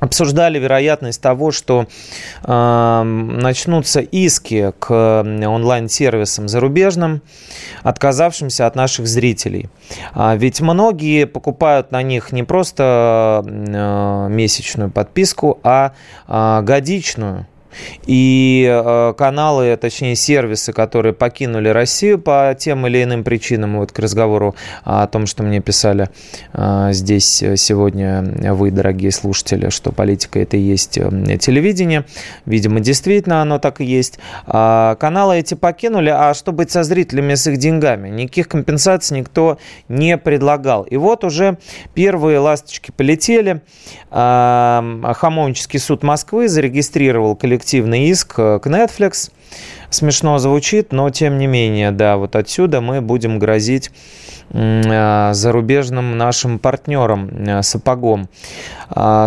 обсуждали 0.00 0.58
вероятность 0.58 1.20
того, 1.20 1.50
что 1.50 1.86
э, 2.44 3.02
начнутся 3.02 4.00
иски 4.00 4.72
к 4.78 5.22
онлайн-сервисам 5.22 6.48
зарубежным, 6.48 7.22
отказавшимся 7.82 8.66
от 8.66 8.76
наших 8.76 9.06
зрителей. 9.06 9.68
А 10.12 10.36
ведь 10.36 10.60
многие 10.60 11.26
покупают 11.26 11.92
на 11.92 12.02
них 12.02 12.32
не 12.32 12.42
просто 12.42 13.44
э, 13.46 14.28
месячную 14.30 14.90
подписку, 14.90 15.58
а 15.62 15.92
э, 16.26 16.62
годичную. 16.62 17.46
И 18.06 18.66
э, 18.68 19.14
каналы, 19.16 19.76
точнее 19.76 20.16
сервисы, 20.16 20.72
которые 20.72 21.12
покинули 21.12 21.68
Россию 21.68 22.18
по 22.18 22.56
тем 22.58 22.86
или 22.86 23.02
иным 23.02 23.24
причинам, 23.24 23.78
вот 23.78 23.92
к 23.92 23.98
разговору 23.98 24.54
о 24.84 25.06
том, 25.06 25.26
что 25.26 25.42
мне 25.42 25.60
писали 25.60 26.08
э, 26.52 26.88
здесь 26.92 27.44
сегодня 27.56 28.24
вы, 28.54 28.70
дорогие 28.70 29.12
слушатели, 29.12 29.70
что 29.70 29.92
политика 29.92 30.38
это 30.40 30.56
и 30.56 30.60
есть 30.60 30.98
э, 30.98 31.38
телевидение. 31.38 32.04
Видимо, 32.46 32.80
действительно 32.80 33.42
оно 33.42 33.58
так 33.58 33.80
и 33.80 33.84
есть. 33.84 34.18
А 34.46 34.96
каналы 34.96 35.38
эти 35.38 35.54
покинули, 35.54 36.10
а 36.10 36.34
что 36.34 36.52
быть 36.52 36.70
со 36.70 36.82
зрителями 36.82 37.34
с 37.34 37.46
их 37.46 37.58
деньгами? 37.58 38.08
Никаких 38.08 38.48
компенсаций 38.48 39.18
никто 39.18 39.58
не 39.88 40.16
предлагал. 40.16 40.82
И 40.82 40.96
вот 40.96 41.24
уже 41.24 41.58
первые 41.94 42.38
ласточки 42.38 42.90
полетели. 42.90 43.60
Хамовнический 44.10 45.78
суд 45.78 46.02
Москвы 46.02 46.48
зарегистрировал 46.48 47.36
коллектив 47.36 47.58
коллективный 47.68 48.08
иск 48.08 48.38
э, 48.38 48.58
к 48.60 48.66
Netflix. 48.66 49.30
Смешно 49.90 50.38
звучит, 50.38 50.92
но 50.92 51.10
тем 51.10 51.38
не 51.38 51.46
менее, 51.46 51.90
да, 51.90 52.16
вот 52.16 52.34
отсюда 52.34 52.80
мы 52.80 53.02
будем 53.02 53.38
грозить 53.38 53.90
э, 54.50 55.30
зарубежным 55.34 56.16
нашим 56.16 56.58
партнерам 56.58 57.28
э, 57.28 57.62
сапогом 57.62 58.28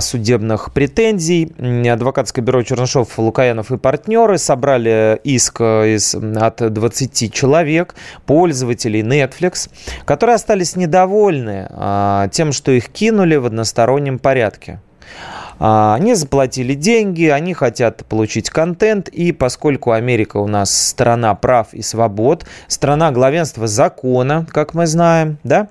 судебных 0.02 0.74
претензий. 0.74 1.54
Адвокатское 1.88 2.44
бюро 2.44 2.64
Чернышов, 2.64 3.20
Лукаянов 3.20 3.72
и 3.72 3.78
партнеры 3.78 4.40
собрали 4.40 5.20
иск 5.24 5.62
из, 5.62 6.16
от 6.16 6.74
20 6.74 7.32
человек, 7.32 7.94
пользователей 8.26 9.04
Netflix, 9.04 9.70
которые 10.06 10.36
остались 10.36 10.76
недовольны 10.76 11.70
тем, 12.32 12.54
что 12.54 12.72
их 12.72 12.90
кинули 12.90 13.36
в 13.36 13.46
одностороннем 13.46 14.18
порядке. 14.18 14.80
А, 15.64 15.94
они 15.94 16.16
заплатили 16.16 16.74
деньги, 16.74 17.26
они 17.26 17.54
хотят 17.54 18.04
получить 18.08 18.50
контент, 18.50 19.10
и 19.10 19.32
поскольку 19.32 19.92
Америка 19.92 20.38
у 20.38 20.48
нас 20.48 20.76
страна 20.76 21.36
прав 21.36 21.72
и 21.76 21.84
свобод, 21.84 22.48
страна 22.68 23.12
главенства 23.12 23.68
закона, 23.68 24.48
как 24.50 24.74
мы 24.74 24.88
знаем, 24.88 25.38
да, 25.44 25.68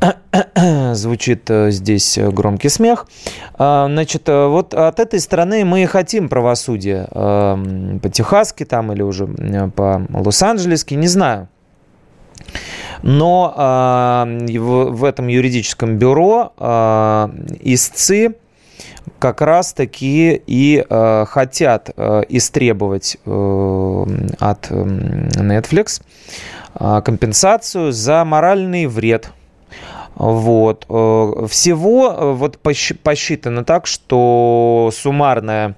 звучит 0.92 1.48
э, 1.48 1.70
здесь 1.70 2.18
громкий 2.18 2.68
смех. 2.68 3.06
А, 3.54 3.86
значит, 3.88 4.28
э, 4.28 4.46
вот 4.46 4.74
от 4.74 5.00
этой 5.00 5.20
страны 5.20 5.64
мы 5.64 5.84
и 5.84 5.86
хотим 5.86 6.28
правосудия 6.28 7.08
эм, 7.12 7.98
по-техасски 7.98 8.66
там 8.66 8.92
или 8.92 9.00
уже 9.00 9.24
э, 9.24 9.70
по-лос-анджелески, 9.70 10.92
не 10.92 11.08
знаю. 11.08 11.48
Но 13.02 13.54
э, 13.56 14.58
в, 14.58 15.04
этом 15.04 15.28
юридическом 15.28 15.96
бюро 15.96 16.52
э, 16.58 17.28
истцы 17.60 18.36
как 19.18 19.40
раз-таки 19.40 20.42
и 20.46 20.84
э, 20.88 21.24
хотят 21.28 21.90
э, 21.96 22.22
истребовать 22.28 23.16
э, 23.24 24.06
от 24.38 24.70
Netflix 24.70 26.02
э, 26.74 27.02
компенсацию 27.04 27.92
за 27.92 28.24
моральный 28.24 28.86
вред 28.86 29.30
Вот. 30.14 30.84
Всего 30.84 32.34
вот 32.34 32.58
посчитано 32.58 33.64
так, 33.64 33.86
что 33.86 34.90
суммарная 34.92 35.76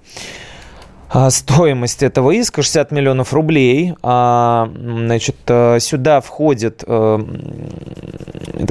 стоимость 1.29 2.03
этого 2.03 2.33
иска 2.33 2.63
60 2.63 2.91
миллионов 2.91 3.33
рублей. 3.33 3.95
А, 4.03 4.69
значит, 4.75 5.37
сюда 5.47 6.21
входит, 6.21 6.83
это 6.83 7.23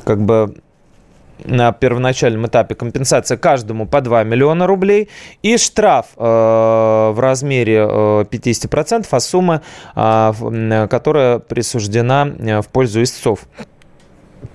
как 0.03 0.25
бы 0.25 0.55
на 1.45 1.71
первоначальном 1.71 2.47
этапе 2.47 2.75
компенсация 2.75 3.37
каждому 3.37 3.87
по 3.87 4.01
2 4.01 4.23
миллиона 4.23 4.67
рублей 4.67 5.09
и 5.41 5.57
штраф 5.57 6.07
э, 6.17 6.21
в 6.21 7.15
размере 7.17 7.85
э, 7.87 8.25
50% 8.29 9.07
от 9.09 9.23
суммы, 9.23 9.61
э, 9.95 10.87
которая 10.89 11.39
присуждена 11.39 12.27
э, 12.27 12.61
в 12.61 12.67
пользу 12.67 13.03
истцов 13.03 13.41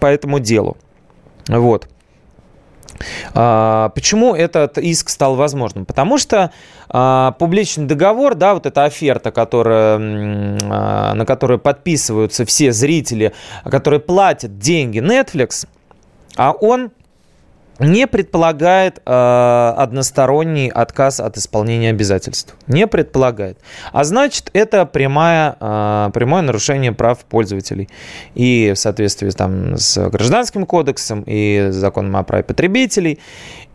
по 0.01 0.07
этому 0.07 0.39
делу. 0.39 0.77
Вот. 1.49 1.89
А, 3.35 3.91
почему 3.95 4.35
этот 4.35 4.79
иск 4.79 5.09
стал 5.09 5.37
возможным? 5.37 5.87
Потому 5.87 6.19
что 6.19 6.51
а, 6.89 7.33
публичный 7.39 7.87
договор, 7.87 8.35
да, 8.35 8.55
вот 8.55 8.67
эта 8.67 8.85
оферта, 8.85 9.31
которая, 9.31 9.99
а, 9.99 11.15
на 11.15 11.25
которую 11.25 11.59
подписываются 11.59 12.45
все 12.45 12.73
зрители, 12.73 13.33
которые 13.65 14.01
платят 14.01 14.59
деньги 14.59 14.99
Netflix– 14.99 15.67
а 16.39 16.53
он 16.53 16.93
не 17.81 18.07
предполагает 18.07 19.01
э, 19.05 19.73
односторонний 19.77 20.69
отказ 20.69 21.21
от 21.21 21.37
исполнения 21.37 21.91
обязательств. 21.91 22.57
Не 22.67 22.87
предполагает. 22.87 23.59
А 23.93 24.03
значит, 24.05 24.51
это 24.53 24.85
прямое, 24.85 25.57
э, 25.61 26.11
прямое 26.13 26.43
нарушение 26.43 26.93
прав 26.93 27.19
пользователей. 27.19 27.89
И 28.35 28.73
в 28.75 28.79
соответствии 28.79 29.31
там, 29.31 29.77
с 29.77 30.09
Гражданским 30.11 30.67
кодексом, 30.67 31.23
и 31.27 31.69
законом 31.71 32.17
о 32.17 32.25
праве 32.25 32.43
потребителей, 32.43 33.21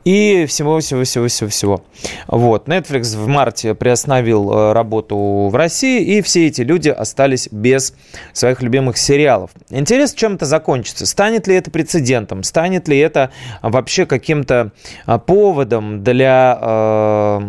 и 0.03 0.45
всего-всего-всего-всего-всего. 0.47 1.83
Вот. 2.27 2.67
Netflix 2.67 3.17
в 3.17 3.27
марте 3.27 3.73
приостановил 3.73 4.51
э, 4.51 4.73
работу 4.73 5.49
в 5.49 5.55
России, 5.55 6.01
и 6.17 6.21
все 6.21 6.47
эти 6.47 6.61
люди 6.61 6.89
остались 6.89 7.47
без 7.51 7.93
своих 8.33 8.61
любимых 8.61 8.97
сериалов. 8.97 9.51
Интересно, 9.69 10.17
чем 10.17 10.33
это 10.35 10.45
закончится? 10.45 11.05
Станет 11.05 11.47
ли 11.47 11.55
это 11.55 11.71
прецедентом? 11.71 12.43
Станет 12.43 12.87
ли 12.87 12.97
это 12.97 13.31
вообще 13.61 14.05
каким-то 14.05 14.71
а, 15.05 15.19
поводом 15.19 16.03
для 16.03 16.57
э, 16.61 17.41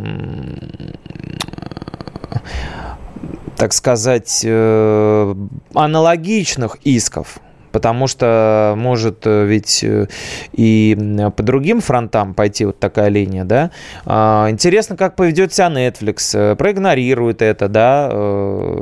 так 3.56 3.72
сказать, 3.72 4.42
э, 4.44 5.34
аналогичных 5.74 6.76
исков 6.84 7.38
потому 7.74 8.06
что 8.06 8.74
может 8.76 9.26
э, 9.26 9.46
ведь 9.46 9.82
э, 9.82 10.06
и 10.52 10.96
по 11.36 11.42
другим 11.42 11.80
фронтам 11.80 12.32
пойти 12.32 12.66
вот 12.66 12.78
такая 12.78 13.08
линия, 13.08 13.42
да. 13.42 13.72
А, 14.06 14.46
интересно, 14.48 14.96
как 14.96 15.16
поведет 15.16 15.52
себя 15.52 15.66
Netflix, 15.66 16.38
э, 16.38 16.54
проигнорирует 16.54 17.42
это, 17.42 17.68
да, 17.68 18.08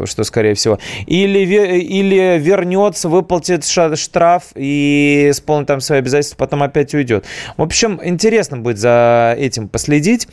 что 0.05 0.25
скорее 0.25 0.53
всего, 0.53 0.79
или, 1.07 1.39
или 1.39 2.39
вернется, 2.39 3.09
выплатит 3.09 3.65
штраф 3.65 4.45
и 4.57 5.29
исполнит 5.31 5.69
там 5.69 5.81
свои 5.81 6.01
обязательства, 6.01 6.37
потом 6.37 6.63
опять 6.63 6.93
уйдет. 6.93 7.25
В 7.57 7.63
общем, 7.63 7.99
интересно 8.05 8.59
будет 8.59 8.77
за 8.77 9.35
этим 9.39 9.69
последить, 9.69 10.29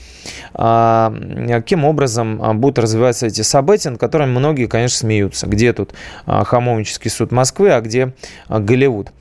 а, 0.53 1.13
каким 1.47 1.85
образом 1.85 2.41
а, 2.43 2.53
будут 2.53 2.79
развиваться 2.79 3.27
эти 3.27 3.41
события, 3.41 3.91
над 3.91 4.01
которыми 4.01 4.31
многие, 4.31 4.65
конечно, 4.65 4.97
смеются. 4.97 5.47
Где 5.47 5.71
тут 5.71 5.93
Хамовнический 6.25 7.09
суд 7.09 7.31
Москвы, 7.31 7.71
а 7.71 7.79
где 7.79 8.13
Голливуд. 8.49 9.11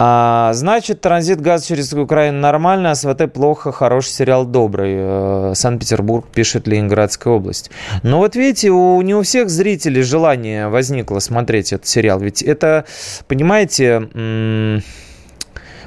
А, 0.00 0.52
значит, 0.54 1.00
транзит 1.00 1.40
газа 1.40 1.66
через 1.66 1.92
Украину 1.92 2.38
нормально, 2.38 2.92
а 2.92 2.94
СВТ 2.94 3.32
плохо, 3.32 3.72
хороший 3.72 4.10
сериал 4.10 4.46
добрый. 4.46 4.94
Э, 4.96 5.52
Санкт-Петербург 5.56 6.24
пишет 6.32 6.68
Ленинградская 6.68 7.34
область. 7.34 7.72
Но 8.04 8.18
вот 8.18 8.36
видите, 8.36 8.70
у, 8.70 9.02
не 9.02 9.16
у 9.16 9.22
всех 9.22 9.50
зрителей 9.50 10.02
желание 10.02 10.68
возникло 10.68 11.18
смотреть 11.18 11.72
этот 11.72 11.88
сериал. 11.88 12.20
Ведь 12.20 12.42
это, 12.42 12.84
понимаете, 13.26 14.82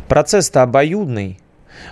процесс-то 0.10 0.64
обоюдный. 0.64 1.40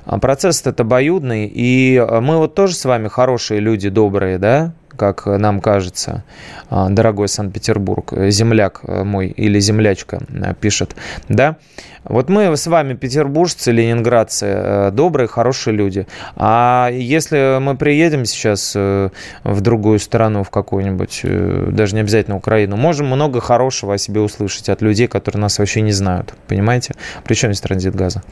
А 0.03 0.20
процесс 0.20 0.62
это 0.65 0.84
обоюдный, 0.84 1.50
и 1.51 2.06
мы 2.22 2.38
вот 2.38 2.53
тоже 2.53 2.75
с 2.75 2.84
вами 2.84 3.08
хорошие 3.08 3.60
люди, 3.60 3.89
добрые, 3.89 4.38
да, 4.38 4.74
как 5.00 5.26
нам 5.26 5.62
кажется, 5.62 6.24
а, 6.70 6.90
дорогой 6.90 7.30
Санкт-Петербург, 7.30 8.14
земляк 8.30 8.82
мой 8.84 9.28
или 9.28 9.60
землячка 9.60 10.20
э, 10.30 10.54
пишет, 10.60 10.96
да, 11.30 11.56
вот 12.04 12.30
мы 12.30 12.56
с 12.56 12.68
вами, 12.68 12.94
петербуржцы, 12.94 13.72
ленинградцы, 13.72 14.46
э, 14.46 14.92
добрые, 14.92 15.28
хорошие 15.28 15.76
люди. 15.76 16.08
А 16.36 16.90
если 16.92 17.60
мы 17.60 17.76
приедем 17.76 18.26
сейчас 18.26 18.74
э, 18.76 19.10
в 19.44 19.62
другую 19.62 20.00
страну, 20.00 20.44
в 20.44 20.50
какую-нибудь, 20.50 21.22
э, 21.24 21.70
даже 21.72 21.96
не 21.96 22.02
обязательно 22.02 22.38
Украину, 22.38 22.78
можем 22.78 23.08
много 23.08 23.42
хорошего 23.42 23.96
о 23.96 23.98
себе 23.98 24.22
услышать 24.22 24.70
от 24.70 24.82
людей, 24.82 25.08
которые 25.08 25.42
нас 25.42 25.60
вообще 25.60 25.82
не 25.82 25.92
знают. 25.92 26.34
Понимаете? 26.48 26.94
Причем 27.24 27.50
здесь 27.50 27.62
транзит 27.62 27.96
газа. 27.96 28.24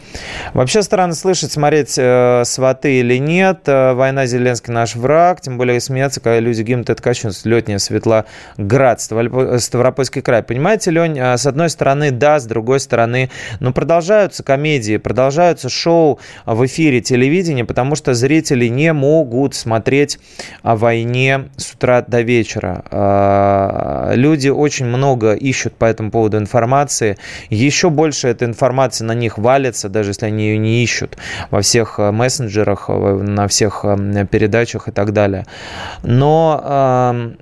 Вообще 0.53 0.81
странно 0.81 1.13
слышать, 1.13 1.51
смотреть 1.51 1.91
сваты 1.91 2.99
или 2.99 3.17
нет. 3.17 3.61
Война 3.65 4.25
Зеленский 4.25 4.73
наш 4.73 4.95
враг. 4.95 5.41
Тем 5.41 5.57
более 5.57 5.79
смеяться, 5.79 6.19
когда 6.19 6.39
люди 6.39 6.61
гимнут 6.61 6.89
это 6.89 7.01
кощунство. 7.01 7.49
Летняя 7.49 7.79
Светлоград, 7.79 9.01
Ставропольский 9.01 10.21
край. 10.21 10.43
Понимаете, 10.43 10.91
Лень, 10.91 11.17
с 11.17 11.45
одной 11.45 11.69
стороны, 11.69 12.11
да, 12.11 12.39
с 12.39 12.45
другой 12.45 12.79
стороны, 12.79 13.29
но 13.59 13.71
продолжаются 13.73 14.43
комедии, 14.43 14.97
продолжаются 14.97 15.69
шоу 15.69 16.19
в 16.45 16.65
эфире 16.65 17.01
телевидения, 17.01 17.65
потому 17.65 17.95
что 17.95 18.13
зрители 18.13 18.67
не 18.67 18.93
могут 18.93 19.55
смотреть 19.55 20.19
о 20.61 20.75
войне 20.75 21.49
с 21.57 21.73
утра 21.73 22.01
до 22.01 22.21
вечера. 22.21 22.83
А, 22.91 24.11
люди 24.13 24.49
очень 24.49 24.85
много 24.85 25.33
ищут 25.33 25.75
по 25.75 25.85
этому 25.85 26.11
поводу 26.11 26.37
информации. 26.37 27.17
Еще 27.49 27.89
больше 27.89 28.27
этой 28.27 28.47
информации 28.47 29.03
на 29.03 29.13
них 29.13 29.37
валится, 29.37 29.89
даже 29.89 30.11
если 30.11 30.25
они 30.25 30.47
ее 30.47 30.57
не 30.57 30.83
ищут 30.83 31.17
во 31.51 31.61
всех 31.61 31.99
э, 31.99 32.11
мессенджерах, 32.11 32.89
на 32.89 33.47
всех 33.47 33.81
э, 33.83 34.25
передачах 34.29 34.87
и 34.87 34.91
так 34.91 35.13
далее. 35.13 35.45
Но 36.03 37.37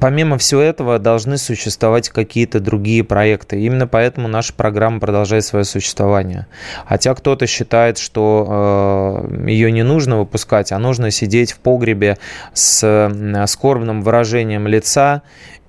Помимо 0.00 0.38
всего 0.38 0.60
этого 0.60 0.98
должны 0.98 1.38
существовать 1.38 2.08
какие-то 2.08 2.60
другие 2.60 3.04
проекты. 3.04 3.60
Именно 3.60 3.86
поэтому 3.86 4.28
наша 4.28 4.52
программа 4.52 5.00
продолжает 5.00 5.44
свое 5.44 5.64
существование. 5.64 6.46
Хотя 6.86 7.14
кто-то 7.14 7.46
считает, 7.46 7.98
что 7.98 9.26
э, 9.30 9.48
ее 9.48 9.70
не 9.70 9.82
нужно 9.82 10.18
выпускать, 10.18 10.72
а 10.72 10.78
нужно 10.78 11.10
сидеть 11.10 11.52
в 11.52 11.58
погребе 11.58 12.18
с 12.52 13.46
скорбным 13.46 14.02
выражением 14.02 14.66
лица 14.66 15.22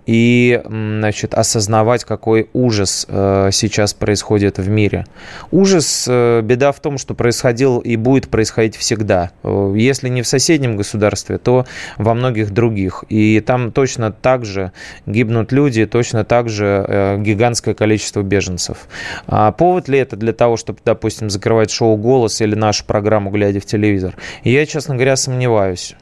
и 0.06 0.62
значит, 0.66 1.34
осознавать, 1.34 2.04
какой 2.04 2.50
ужас 2.54 3.06
э, 3.10 3.50
сейчас 3.52 3.94
происходит 3.94 4.58
в 4.58 4.70
мире. 4.70 5.06
Ужас, 5.52 6.06
э, 6.10 6.42
беда 6.42 6.72
в 6.72 6.80
том, 6.80 6.98
что 6.98 7.14
происходил 7.14 7.80
и 7.80 7.96
будет 7.96 8.30
происходить 8.30 8.76
всегда. 8.76 9.32
Э, 9.44 9.74
если 9.76 10.10
не 10.10 10.22
в 10.22 10.28
соседнем 10.28 10.78
государстве, 10.78 11.38
то 11.38 11.66
во 11.98 12.14
многих 12.14 12.52
других. 12.52 13.04
И 13.10 13.40
там 13.40 13.72
точно 13.72 14.12
так 14.12 14.46
же 14.46 14.72
гибнут 15.06 15.52
люди, 15.52 15.86
точно 15.86 16.26
так 16.26 16.50
же 16.50 17.20
гигантское 17.20 17.74
количество 17.74 18.22
беженцев. 18.22 18.88
А 19.28 19.52
повод 19.52 19.88
ли 19.88 20.00
это 20.00 20.16
для 20.16 20.34
того, 20.34 20.58
чтобы, 20.58 20.80
допустим, 20.84 21.30
закрывать 21.30 21.72
шоу 21.72 21.96
«Голос» 21.98 22.42
или 22.42 22.56
нашу 22.56 22.86
программу 22.86 23.30
«Глядя 23.30 23.60
в 23.60 23.66
телевизор»? 23.66 24.16
Я, 24.44 24.66
честно 24.66 24.96
говоря, 24.96 25.16
сомневаюсь. 25.16 25.96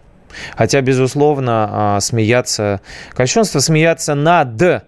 Хотя, 0.55 0.81
безусловно, 0.81 1.69
а, 1.71 2.01
смеяться, 2.01 2.81
кощунство 3.13 3.59
смеяться 3.59 4.15
над 4.15 4.81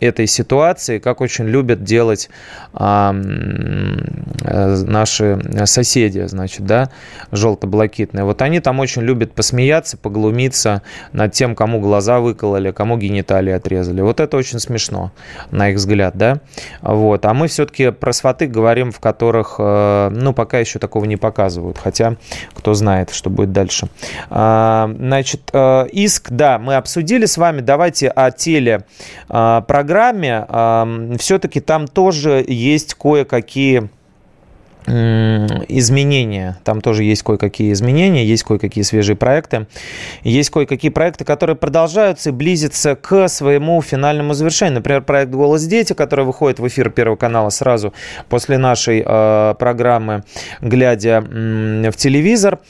этой 0.00 0.26
ситуации, 0.26 0.98
как 0.98 1.20
очень 1.20 1.46
любят 1.46 1.82
делать 1.82 2.28
а, 2.74 3.14
э, 3.14 4.76
наши 4.84 5.40
соседи, 5.64 6.26
значит, 6.26 6.66
да, 6.66 6.90
желто-блакитные. 7.32 8.24
Вот 8.24 8.42
они 8.42 8.60
там 8.60 8.80
очень 8.80 9.02
любят 9.02 9.32
посмеяться, 9.32 9.96
поглумиться 9.96 10.82
над 11.12 11.32
тем, 11.32 11.54
кому 11.54 11.80
глаза 11.80 12.20
выкололи, 12.20 12.70
кому 12.72 12.98
гениталии 12.98 13.52
отрезали. 13.52 14.00
Вот 14.00 14.20
это 14.20 14.36
очень 14.36 14.58
смешно, 14.58 15.12
на 15.50 15.70
их 15.70 15.76
взгляд, 15.76 16.16
да. 16.16 16.40
Вот. 16.82 17.24
А 17.24 17.34
мы 17.34 17.48
все-таки 17.48 17.90
про 17.90 18.12
сваты 18.12 18.46
говорим, 18.46 18.92
в 18.92 19.00
которых, 19.00 19.56
э, 19.58 20.10
ну, 20.12 20.32
пока 20.32 20.58
еще 20.58 20.78
такого 20.78 21.04
не 21.04 21.16
показывают, 21.16 21.78
хотя 21.78 22.16
кто 22.54 22.74
знает, 22.74 23.10
что 23.10 23.30
будет 23.30 23.52
дальше. 23.52 23.88
А, 24.28 24.90
значит, 24.94 25.50
э, 25.52 25.86
иск, 25.92 26.30
да, 26.30 26.58
мы 26.58 26.74
обсудили 26.74 27.26
с 27.26 27.38
вами, 27.38 27.60
давайте 27.60 28.08
о 28.08 28.30
теле 28.30 28.84
программе, 29.86 31.16
все-таки 31.18 31.60
там 31.60 31.86
тоже 31.86 32.44
есть 32.46 32.94
кое-какие 32.94 33.88
изменения. 34.88 36.58
Там 36.62 36.80
тоже 36.80 37.02
есть 37.02 37.24
кое-какие 37.24 37.72
изменения, 37.72 38.24
есть 38.24 38.44
кое-какие 38.44 38.84
свежие 38.84 39.16
проекты. 39.16 39.66
Есть 40.22 40.50
кое-какие 40.50 40.92
проекты, 40.92 41.24
которые 41.24 41.56
продолжаются 41.56 42.30
и 42.30 42.32
близятся 42.32 42.94
к 42.94 43.26
своему 43.28 43.82
финальному 43.82 44.32
завершению. 44.34 44.76
Например, 44.76 45.02
проект 45.02 45.32
«Голос 45.32 45.64
дети», 45.64 45.92
который 45.92 46.24
выходит 46.24 46.60
в 46.60 46.66
эфир 46.68 46.90
Первого 46.90 47.16
канала 47.16 47.50
сразу 47.50 47.92
после 48.28 48.58
нашей 48.58 49.02
э, 49.04 49.54
программы 49.58 50.22
«Глядя 50.60 51.24
э, 51.28 51.90
в 51.90 51.96
телевизор» 51.96 52.60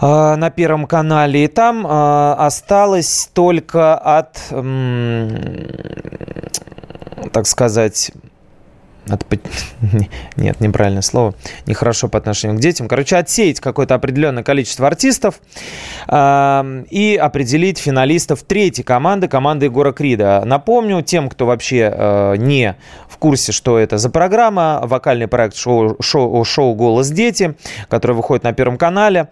на 0.00 0.50
Первом 0.50 0.86
канале. 0.86 1.44
И 1.44 1.48
там 1.48 1.86
э, 1.86 2.32
осталось 2.38 3.30
только 3.32 3.96
от, 3.96 4.38
э, 4.50 5.28
так 7.32 7.46
сказать, 7.46 8.12
от... 9.08 9.24
Нет, 10.36 10.60
неправильное 10.60 11.02
слово. 11.02 11.34
Нехорошо 11.66 12.08
по 12.08 12.18
отношению 12.18 12.58
к 12.58 12.60
детям. 12.60 12.88
Короче, 12.88 13.16
отсеять 13.16 13.60
какое-то 13.60 13.94
определенное 13.94 14.42
количество 14.42 14.86
артистов 14.86 15.40
э, 16.08 16.84
и 16.90 17.16
определить 17.16 17.78
финалистов 17.78 18.42
третьей 18.42 18.84
команды, 18.84 19.28
команды 19.28 19.66
Егора 19.66 19.92
Крида. 19.92 20.42
Напомню 20.44 21.02
тем, 21.02 21.28
кто 21.28 21.46
вообще 21.46 21.92
э, 21.94 22.36
не 22.36 22.76
в 23.08 23.18
курсе, 23.18 23.52
что 23.52 23.78
это 23.78 23.98
за 23.98 24.10
программа, 24.10 24.80
вокальный 24.82 25.28
проект 25.28 25.56
шоу, 25.56 25.96
шоу, 26.00 26.44
шоу 26.44 26.74
«Голос 26.74 27.10
дети», 27.10 27.56
который 27.88 28.16
выходит 28.16 28.44
на 28.44 28.52
Первом 28.52 28.78
канале, 28.78 29.28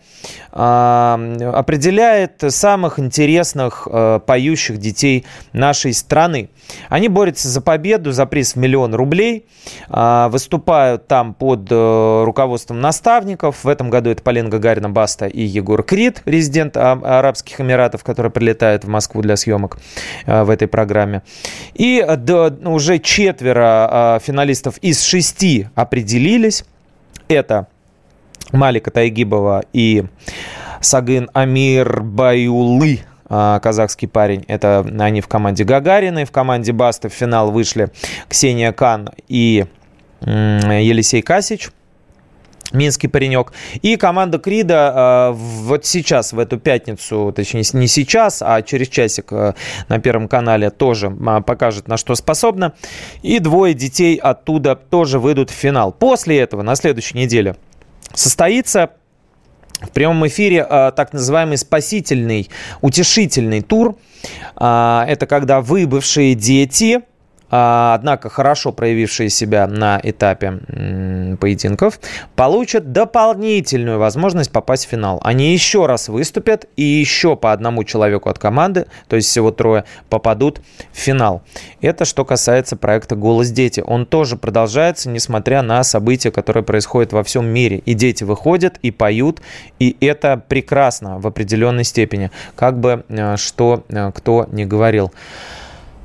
э, 0.52 1.50
определяет 1.54 2.42
самых 2.48 2.98
интересных 2.98 3.88
э, 3.90 4.20
поющих 4.24 4.78
детей 4.78 5.24
нашей 5.52 5.94
страны. 5.94 6.50
Они 6.88 7.08
борются 7.08 7.48
за 7.48 7.60
победу, 7.60 8.12
за 8.12 8.26
приз 8.26 8.54
в 8.54 8.56
миллион 8.56 8.94
рублей– 8.94 9.46
выступают 9.88 11.06
там 11.06 11.34
под 11.34 11.70
э, 11.70 12.22
руководством 12.24 12.80
наставников. 12.80 13.64
В 13.64 13.68
этом 13.68 13.90
году 13.90 14.10
это 14.10 14.22
Полина 14.22 14.48
Гагарина 14.48 14.90
Баста 14.90 15.26
и 15.26 15.42
Егор 15.42 15.82
Крид, 15.82 16.22
резидент 16.24 16.76
Арабских 16.76 17.60
Эмиратов, 17.60 18.04
который 18.04 18.30
прилетает 18.30 18.84
в 18.84 18.88
Москву 18.88 19.22
для 19.22 19.36
съемок 19.36 19.78
э, 20.26 20.42
в 20.42 20.50
этой 20.50 20.68
программе. 20.68 21.22
И 21.74 22.04
уже 22.64 22.98
четверо 22.98 23.88
а, 23.90 24.18
финалистов 24.18 24.78
из 24.78 25.02
шести 25.02 25.68
определились. 25.74 26.64
Это 27.28 27.66
Малика 28.52 28.90
Тайгибова 28.90 29.64
и 29.72 30.04
Сагын 30.80 31.30
Амир 31.32 32.02
Баюлы 32.02 33.00
а, 33.00 33.11
казахский 33.32 34.08
парень. 34.08 34.44
Это 34.48 34.86
они 34.98 35.20
в 35.20 35.28
команде 35.28 35.64
Гагариной, 35.64 36.24
в 36.24 36.30
команде 36.30 36.72
Баста 36.72 37.08
в 37.08 37.12
финал 37.12 37.50
вышли 37.50 37.90
Ксения 38.28 38.72
Кан 38.72 39.10
и 39.28 39.64
Елисей 40.20 41.22
Касич. 41.22 41.70
Минский 42.72 43.08
паренек. 43.08 43.52
И 43.82 43.96
команда 43.96 44.38
Крида 44.38 45.30
э, 45.30 45.32
вот 45.32 45.84
сейчас, 45.84 46.32
в 46.32 46.38
эту 46.38 46.58
пятницу, 46.58 47.32
точнее 47.34 47.62
не 47.74 47.86
сейчас, 47.86 48.42
а 48.42 48.62
через 48.62 48.88
часик 48.88 49.32
э, 49.32 49.54
на 49.88 49.98
Первом 49.98 50.28
канале 50.28 50.70
тоже 50.70 51.08
э, 51.08 51.40
покажет, 51.42 51.88
на 51.88 51.96
что 51.96 52.14
способна. 52.14 52.72
И 53.22 53.38
двое 53.38 53.74
детей 53.74 54.16
оттуда 54.16 54.74
тоже 54.76 55.18
выйдут 55.18 55.50
в 55.50 55.54
финал. 55.54 55.92
После 55.92 56.38
этого, 56.38 56.62
на 56.62 56.74
следующей 56.74 57.18
неделе, 57.18 57.56
состоится 58.14 58.90
в 59.82 59.90
прямом 59.90 60.26
эфире 60.26 60.66
э, 60.68 60.92
так 60.94 61.12
называемый 61.12 61.58
спасительный, 61.58 62.50
утешительный 62.80 63.62
тур. 63.62 63.96
Э, 64.58 65.04
это 65.06 65.26
когда 65.26 65.60
выбывшие 65.60 66.34
дети 66.34 67.00
а, 67.00 67.02
однако 67.52 68.30
хорошо 68.30 68.72
проявившие 68.72 69.28
себя 69.28 69.66
на 69.66 70.00
этапе 70.02 70.60
поединков, 71.38 72.00
получат 72.34 72.92
дополнительную 72.92 73.98
возможность 73.98 74.50
попасть 74.50 74.86
в 74.86 74.88
финал. 74.88 75.20
Они 75.22 75.52
еще 75.52 75.84
раз 75.86 76.08
выступят 76.08 76.66
и 76.76 76.82
еще 76.82 77.36
по 77.36 77.52
одному 77.52 77.84
человеку 77.84 78.30
от 78.30 78.38
команды, 78.38 78.86
то 79.08 79.16
есть 79.16 79.28
всего 79.28 79.50
трое, 79.50 79.84
попадут 80.08 80.60
в 80.92 80.96
финал. 80.96 81.42
Это 81.82 82.06
что 82.06 82.24
касается 82.24 82.76
проекта 82.76 83.16
«Голос 83.16 83.50
дети». 83.50 83.82
Он 83.86 84.06
тоже 84.06 84.36
продолжается, 84.36 85.10
несмотря 85.10 85.60
на 85.60 85.84
события, 85.84 86.30
которые 86.30 86.62
происходят 86.64 87.12
во 87.12 87.22
всем 87.22 87.46
мире. 87.46 87.78
И 87.84 87.92
дети 87.92 88.24
выходят 88.24 88.78
и 88.82 88.90
поют, 88.90 89.42
и 89.78 89.96
это 90.00 90.42
прекрасно 90.48 91.18
в 91.18 91.26
определенной 91.26 91.84
степени, 91.84 92.30
как 92.56 92.80
бы 92.80 93.04
э, 93.08 93.36
что 93.36 93.84
э, 93.88 94.10
кто 94.14 94.48
не 94.50 94.64
говорил. 94.64 95.12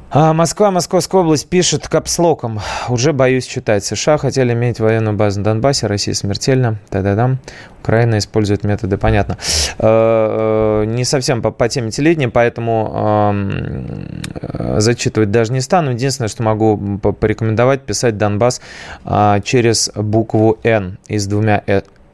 А 0.09 0.31
Москва, 0.31 0.71
Московская 0.71 1.19
область 1.19 1.49
пишет 1.49 1.89
капслоком. 1.89 2.61
Уже 2.87 3.11
боюсь 3.11 3.45
читать. 3.45 3.83
США 3.83 4.17
хотели 4.17 4.53
иметь 4.53 4.79
военную 4.79 5.17
базу 5.17 5.39
на 5.39 5.43
Донбассе, 5.43 5.87
Россия 5.87 6.13
смертельно. 6.13 6.77
Та-да-дам. 6.89 7.39
Украина 7.81 8.17
использует 8.17 8.63
методы, 8.63 8.97
понятно. 8.97 9.37
Э, 9.79 10.83
э, 10.83 10.85
не 10.85 11.03
совсем 11.03 11.41
по, 11.41 11.51
по 11.51 11.67
теме 11.67 11.91
телевидения, 11.91 12.29
поэтому 12.29 13.33
э, 13.33 14.79
зачитывать 14.79 15.29
даже 15.29 15.51
не 15.51 15.59
стану. 15.59 15.91
Единственное, 15.91 16.29
что 16.29 16.41
могу 16.41 16.99
порекомендовать, 16.99 17.81
писать 17.81 18.17
Донбасс 18.17 18.61
а, 19.03 19.41
через 19.41 19.91
букву 19.93 20.57
«Н» 20.63 20.97
и 21.09 21.17
с 21.17 21.27
двумя 21.27 21.61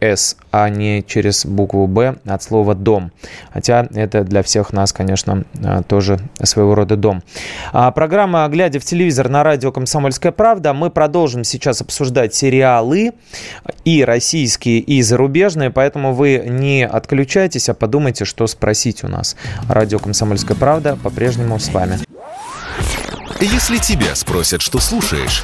«С», 0.03 0.35
а 0.51 0.69
не 0.69 1.03
через 1.03 1.45
букву 1.45 1.87
«Б» 1.87 2.17
от 2.25 2.43
слова 2.43 2.75
«дом». 2.75 3.11
Хотя 3.53 3.87
это 3.93 4.23
для 4.23 4.43
всех 4.43 4.73
нас, 4.73 4.91
конечно, 4.91 5.45
а, 5.63 5.83
тоже 5.83 6.19
своего 6.41 6.75
рода 6.75 6.95
дом. 6.95 7.23
А 7.71 7.91
программа 7.91 8.47
«Глядя 8.49 8.79
в 8.79 8.83
телевизор» 8.83 9.29
на 9.29 9.43
радио 9.43 9.71
«Комсомольская 9.71 10.31
правда». 10.31 10.73
Мы 10.73 10.89
продолжим 10.89 11.43
сейчас 11.43 11.81
обсуждать 11.81 12.35
сериалы 12.35 13.13
и 13.85 14.03
российские, 14.03 14.79
и 14.79 15.01
зарубежные, 15.01 15.69
поэтому 15.69 16.13
вы 16.13 16.43
не 16.45 16.85
отключайтесь, 16.85 17.69
а 17.69 17.73
подумайте, 17.73 18.25
что 18.25 18.45
спросить 18.47 19.03
у 19.03 19.07
нас. 19.07 19.35
Радио 19.69 19.99
«Комсомольская 19.99 20.57
правда» 20.57 20.97
по-прежнему 21.01 21.59
с 21.59 21.69
вами. 21.69 21.99
Если 23.39 23.77
тебя 23.77 24.15
спросят, 24.15 24.61
что 24.61 24.79
слушаешь, 24.79 25.43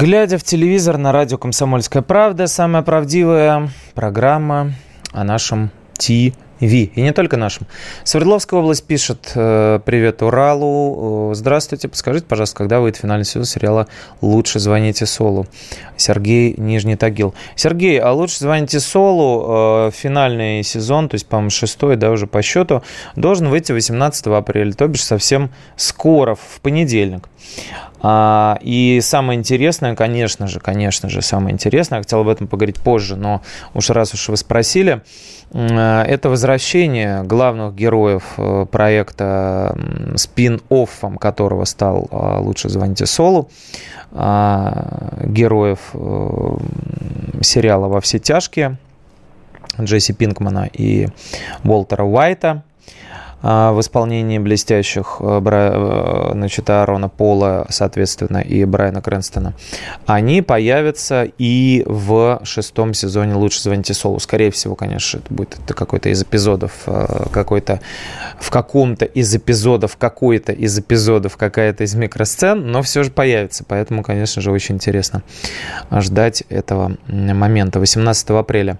Глядя 0.00 0.38
в 0.38 0.44
телевизор 0.44 0.96
на 0.96 1.10
радио 1.10 1.38
«Комсомольская 1.38 2.02
правда», 2.02 2.46
самая 2.46 2.84
правдивая 2.84 3.68
программа 3.94 4.74
о 5.10 5.24
нашем 5.24 5.72
ТВ. 5.94 6.36
И 6.60 6.92
не 6.94 7.12
только 7.12 7.36
нашем. 7.36 7.66
Свердловская 8.04 8.60
область 8.60 8.86
пишет 8.86 9.32
э, 9.34 9.80
«Привет 9.84 10.22
Уралу». 10.22 11.32
Э, 11.32 11.34
здравствуйте. 11.34 11.88
Подскажите, 11.88 12.26
пожалуйста, 12.26 12.56
когда 12.58 12.78
выйдет 12.78 13.00
финальный 13.00 13.24
сезон 13.24 13.44
сериала 13.44 13.88
«Лучше 14.20 14.60
звоните 14.60 15.04
Солу». 15.04 15.48
Сергей 15.96 16.54
Нижний 16.56 16.94
Тагил. 16.94 17.34
Сергей, 17.56 17.98
а 17.98 18.12
«Лучше 18.12 18.38
звоните 18.38 18.78
Солу» 18.78 19.88
э, 19.88 19.90
финальный 19.92 20.62
сезон, 20.62 21.08
то 21.08 21.16
есть, 21.16 21.26
по-моему, 21.26 21.50
шестой, 21.50 21.96
да, 21.96 22.12
уже 22.12 22.28
по 22.28 22.40
счету, 22.40 22.84
должен 23.16 23.48
выйти 23.48 23.72
18 23.72 24.28
апреля, 24.28 24.72
то 24.74 24.86
бишь 24.86 25.02
совсем 25.02 25.50
скоро, 25.74 26.36
в 26.36 26.60
понедельник. 26.62 27.28
А, 28.00 28.58
и 28.60 29.00
самое 29.02 29.38
интересное, 29.38 29.96
конечно 29.96 30.46
же, 30.46 30.60
конечно 30.60 31.08
же, 31.08 31.22
самое 31.22 31.52
интересное, 31.52 31.98
я 31.98 32.02
хотел 32.02 32.20
об 32.20 32.28
этом 32.28 32.46
поговорить 32.46 32.80
позже, 32.80 33.16
но 33.16 33.42
уж 33.74 33.90
раз 33.90 34.14
уж 34.14 34.28
вы 34.28 34.36
спросили, 34.36 35.02
это 35.50 36.28
возвращение 36.28 37.22
главных 37.22 37.74
героев 37.74 38.22
э, 38.36 38.66
проекта, 38.70 39.74
спин-оффом 40.14 41.16
которого 41.16 41.64
стал 41.64 42.06
а, 42.10 42.38
«Лучше 42.40 42.68
звоните 42.68 43.06
Солу», 43.06 43.48
а, 44.12 45.14
героев 45.24 45.78
э, 45.94 46.56
сериала 47.40 47.88
«Во 47.88 48.02
все 48.02 48.18
тяжкие», 48.18 48.76
Джесси 49.80 50.12
Пинкмана 50.12 50.68
и 50.70 51.08
Уолтера 51.64 52.04
Уайта– 52.04 52.62
в 53.42 53.80
исполнении 53.80 54.38
блестящих 54.38 55.18
э, 55.20 55.40
э, 55.44 56.30
значит, 56.32 56.68
Аарона 56.70 57.08
Пола, 57.08 57.66
соответственно, 57.70 58.38
и 58.38 58.64
Брайана 58.64 59.00
Крэнстона, 59.00 59.54
они 60.06 60.42
появятся 60.42 61.28
и 61.38 61.84
в 61.86 62.40
шестом 62.42 62.94
сезоне 62.94 63.34
«Лучше 63.34 63.62
звоните 63.62 63.94
Солу». 63.94 64.18
Скорее 64.18 64.50
всего, 64.50 64.74
конечно, 64.74 65.18
это 65.18 65.32
будет 65.32 65.56
это 65.64 65.74
какой-то 65.74 66.08
из 66.08 66.22
эпизодов, 66.22 66.72
э, 66.86 67.26
какой-то 67.30 67.80
в 68.40 68.50
каком-то 68.50 69.04
из 69.04 69.34
эпизодов, 69.34 69.96
какой-то 69.96 70.52
из 70.52 70.78
эпизодов, 70.78 71.36
какая-то 71.36 71.84
из 71.84 71.94
микросцен, 71.94 72.70
но 72.70 72.82
все 72.82 73.04
же 73.04 73.10
появится. 73.10 73.64
Поэтому, 73.66 74.02
конечно 74.02 74.42
же, 74.42 74.50
очень 74.50 74.76
интересно 74.76 75.22
ждать 75.90 76.42
этого 76.48 76.96
момента, 77.06 77.78
18 77.78 78.30
апреля. 78.30 78.78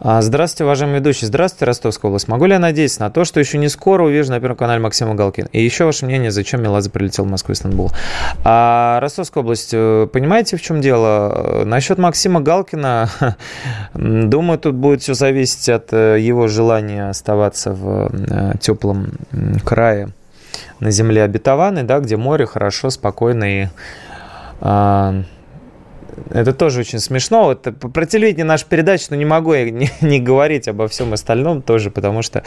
А, 0.00 0.22
здравствуйте, 0.22 0.64
уважаемый 0.64 0.98
ведущий. 1.00 1.26
Здравствуйте, 1.26 1.64
Ростовская 1.64 2.08
область. 2.08 2.28
Могу 2.28 2.46
ли 2.46 2.52
я 2.52 2.58
надеяться 2.58 3.00
на 3.00 3.10
то, 3.10 3.24
что 3.24 3.40
еще 3.40 3.58
не 3.58 3.68
скоро 3.68 3.87
скоро 3.88 4.04
увижу 4.04 4.30
на 4.30 4.38
Первом 4.38 4.58
канале 4.58 4.82
Максима 4.82 5.14
Галкина. 5.14 5.48
И 5.50 5.64
еще 5.64 5.86
ваше 5.86 6.04
мнение, 6.04 6.30
зачем 6.30 6.62
Меладзе 6.62 6.90
прилетел 6.90 7.24
в 7.24 7.30
Москву 7.30 7.52
и 7.52 7.54
Стамбул. 7.54 7.90
А 8.44 9.00
Ростовская 9.00 9.42
область, 9.42 9.70
э, 9.72 10.06
понимаете, 10.12 10.58
в 10.58 10.60
чем 10.60 10.82
дело? 10.82 11.62
Насчет 11.64 11.96
Максима 11.96 12.42
Галкина, 12.42 13.08
думаю, 13.94 14.58
тут 14.58 14.74
будет 14.74 15.00
все 15.00 15.14
зависеть 15.14 15.70
от 15.70 15.90
э, 15.94 16.18
его 16.20 16.48
желания 16.48 17.08
оставаться 17.08 17.72
в 17.72 18.10
э, 18.12 18.58
теплом 18.60 19.06
крае 19.64 20.10
на 20.80 20.90
земле 20.90 21.22
обетованной, 21.22 21.84
да, 21.84 22.00
где 22.00 22.18
море 22.18 22.44
хорошо, 22.44 22.90
спокойно 22.90 23.62
и 23.62 23.68
а, 24.60 25.22
это 26.30 26.52
тоже 26.52 26.80
очень 26.80 26.98
смешно. 26.98 27.44
Вот 27.44 27.62
про 27.62 28.06
телевидение 28.06 28.44
наша 28.44 28.66
передача, 28.66 29.06
но 29.10 29.16
не 29.16 29.24
могу 29.24 29.54
я 29.54 29.70
не, 29.70 29.90
не 30.00 30.20
говорить 30.20 30.68
обо 30.68 30.88
всем 30.88 31.12
остальном 31.12 31.62
тоже, 31.62 31.90
потому 31.90 32.22
что 32.22 32.42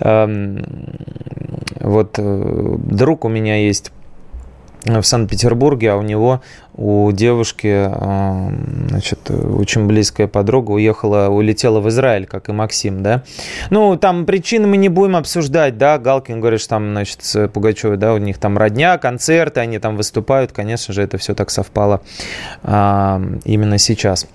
эм, 0.00 0.64
вот 1.80 2.18
э, 2.18 2.76
друг 2.78 3.24
у 3.24 3.28
меня 3.28 3.56
есть 3.56 3.92
в 4.84 5.02
Санкт-Петербурге, 5.02 5.92
а 5.92 5.96
у 5.96 6.02
него 6.02 6.42
у 6.76 7.12
девушки, 7.12 7.68
а, 7.72 8.50
значит, 8.88 9.30
очень 9.30 9.86
близкая 9.86 10.26
подруга 10.26 10.72
уехала, 10.72 11.28
улетела 11.28 11.80
в 11.80 11.88
Израиль, 11.88 12.26
как 12.26 12.48
и 12.48 12.52
Максим, 12.52 13.02
да. 13.02 13.22
Ну, 13.70 13.96
там 13.96 14.26
причины 14.26 14.66
мы 14.66 14.76
не 14.76 14.88
будем 14.88 15.14
обсуждать, 15.14 15.78
да, 15.78 15.98
Галкин 15.98 16.40
говорит, 16.40 16.60
что 16.60 16.70
там, 16.70 16.90
значит, 16.90 17.22
с 17.22 17.48
Пугачевой, 17.48 17.96
да, 17.96 18.12
у 18.12 18.18
них 18.18 18.38
там 18.38 18.58
родня, 18.58 18.98
концерты, 18.98 19.60
они 19.60 19.78
там 19.78 19.96
выступают, 19.96 20.50
конечно 20.52 20.92
же, 20.92 21.02
это 21.02 21.16
все 21.16 21.34
так 21.34 21.50
совпало 21.50 22.00
а, 22.64 23.22
именно 23.44 23.78
сейчас. 23.78 24.26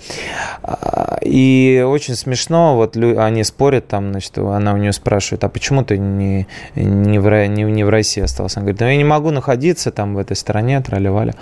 А, 0.64 1.18
и 1.22 1.84
очень 1.86 2.16
смешно, 2.16 2.76
вот 2.76 2.96
они 2.96 3.44
спорят 3.44 3.88
там, 3.88 4.12
значит, 4.12 4.38
она 4.38 4.74
у 4.74 4.78
нее 4.78 4.94
спрашивает, 4.94 5.44
а 5.44 5.50
почему 5.50 5.84
ты 5.84 5.98
не, 5.98 6.48
не, 6.76 7.20
в, 7.20 7.48
не, 7.48 7.64
не 7.64 7.84
в 7.84 7.90
России 7.90 8.24
остался? 8.24 8.60
Она 8.60 8.66
говорит, 8.66 8.80
ну, 8.80 8.88
я 8.88 8.96
не 8.96 9.04
могу 9.04 9.32
находиться 9.32 9.92
там 9.92 10.16
в 10.16 10.18
этой 10.18 10.38
стране, 10.38 10.80
тролливали, 10.80 11.34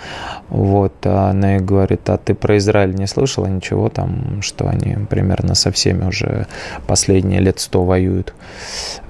вот. 0.48 0.87
Вот, 0.88 1.06
она 1.06 1.54
ей 1.54 1.60
говорит, 1.60 2.08
а 2.08 2.16
ты 2.16 2.34
про 2.34 2.56
Израиль 2.56 2.94
не 2.94 3.06
слышала 3.06 3.46
ничего 3.46 3.90
там, 3.90 4.40
что 4.40 4.68
они 4.68 4.96
примерно 5.06 5.54
со 5.54 5.70
всеми 5.70 6.06
уже 6.06 6.46
последние 6.86 7.40
лет 7.40 7.60
сто 7.60 7.84
воюют, 7.84 8.32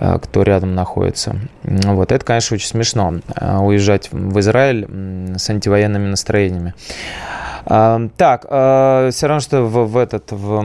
а, 0.00 0.18
кто 0.18 0.42
рядом 0.42 0.74
находится. 0.74 1.36
Вот, 1.62 2.10
это, 2.10 2.24
конечно, 2.24 2.56
очень 2.56 2.66
смешно, 2.66 3.20
а, 3.36 3.60
уезжать 3.60 4.08
в 4.10 4.40
Израиль 4.40 4.88
с 5.38 5.48
антивоенными 5.50 6.08
настроениями. 6.08 6.74
Так, 7.68 8.44
все 8.46 9.26
равно, 9.26 9.40
что 9.40 9.62
в, 9.62 9.86
в 9.86 9.96
этот, 9.98 10.32
в, 10.32 10.64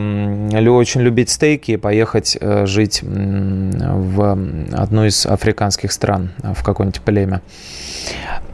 очень 0.70 1.02
любить 1.02 1.30
стейки 1.30 1.72
и 1.72 1.78
поехать 1.78 2.38
э, 2.40 2.66
жить 2.66 3.02
в 3.04 4.38
одну 4.72 5.06
из 5.06 5.26
африканских 5.26 5.92
стран, 5.92 6.32
в 6.42 6.64
какое-нибудь 6.64 7.02
племя. 7.02 7.42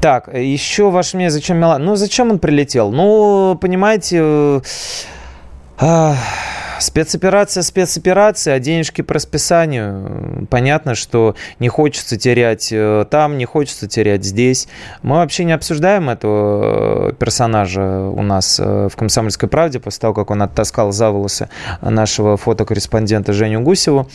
Так, 0.02 0.34
еще 0.34 0.90
ваше 0.90 1.18
мнение, 1.18 1.30
зачем 1.30 1.58
Милан? 1.58 1.86
Ну, 1.86 1.96
зачем 1.96 2.32
он 2.32 2.40
прилетел? 2.40 2.92
Ну, 2.92 3.56
понимаете, 3.62 4.62
э, 5.80 6.14
Спецоперация, 6.80 7.64
спецоперация, 7.64 8.56
а 8.56 8.60
денежки 8.60 9.02
по 9.02 9.16
расписанию. 9.16 10.48
Понятно, 10.50 10.96
что 10.96 11.36
не 11.60 11.68
хочется 11.68 12.18
терять 12.18 12.70
э, 12.72 13.06
там, 13.10 13.38
не 13.38 13.46
хочется 13.46 13.88
терять 13.88 14.24
здесь. 14.24 14.68
Мы 15.02 15.18
вообще 15.18 15.44
не 15.44 15.52
обсуждаем 15.52 16.10
этого 16.10 17.14
персонажа 17.14 18.02
у 18.10 18.22
нас 18.22 18.60
э, 18.60 18.88
в 18.92 18.96
«Комсомольской 18.96 19.50
правде» 19.50 19.80
после 19.80 20.02
того, 20.02 20.14
как 20.14 20.32
он 20.32 20.42
оттаскал 20.42 20.92
за 20.92 21.12
волосы 21.12 21.50
нашего 21.82 22.38
фотокорреспондента 22.38 23.34
Женю 23.34 23.62
Гусеву, 23.62 24.08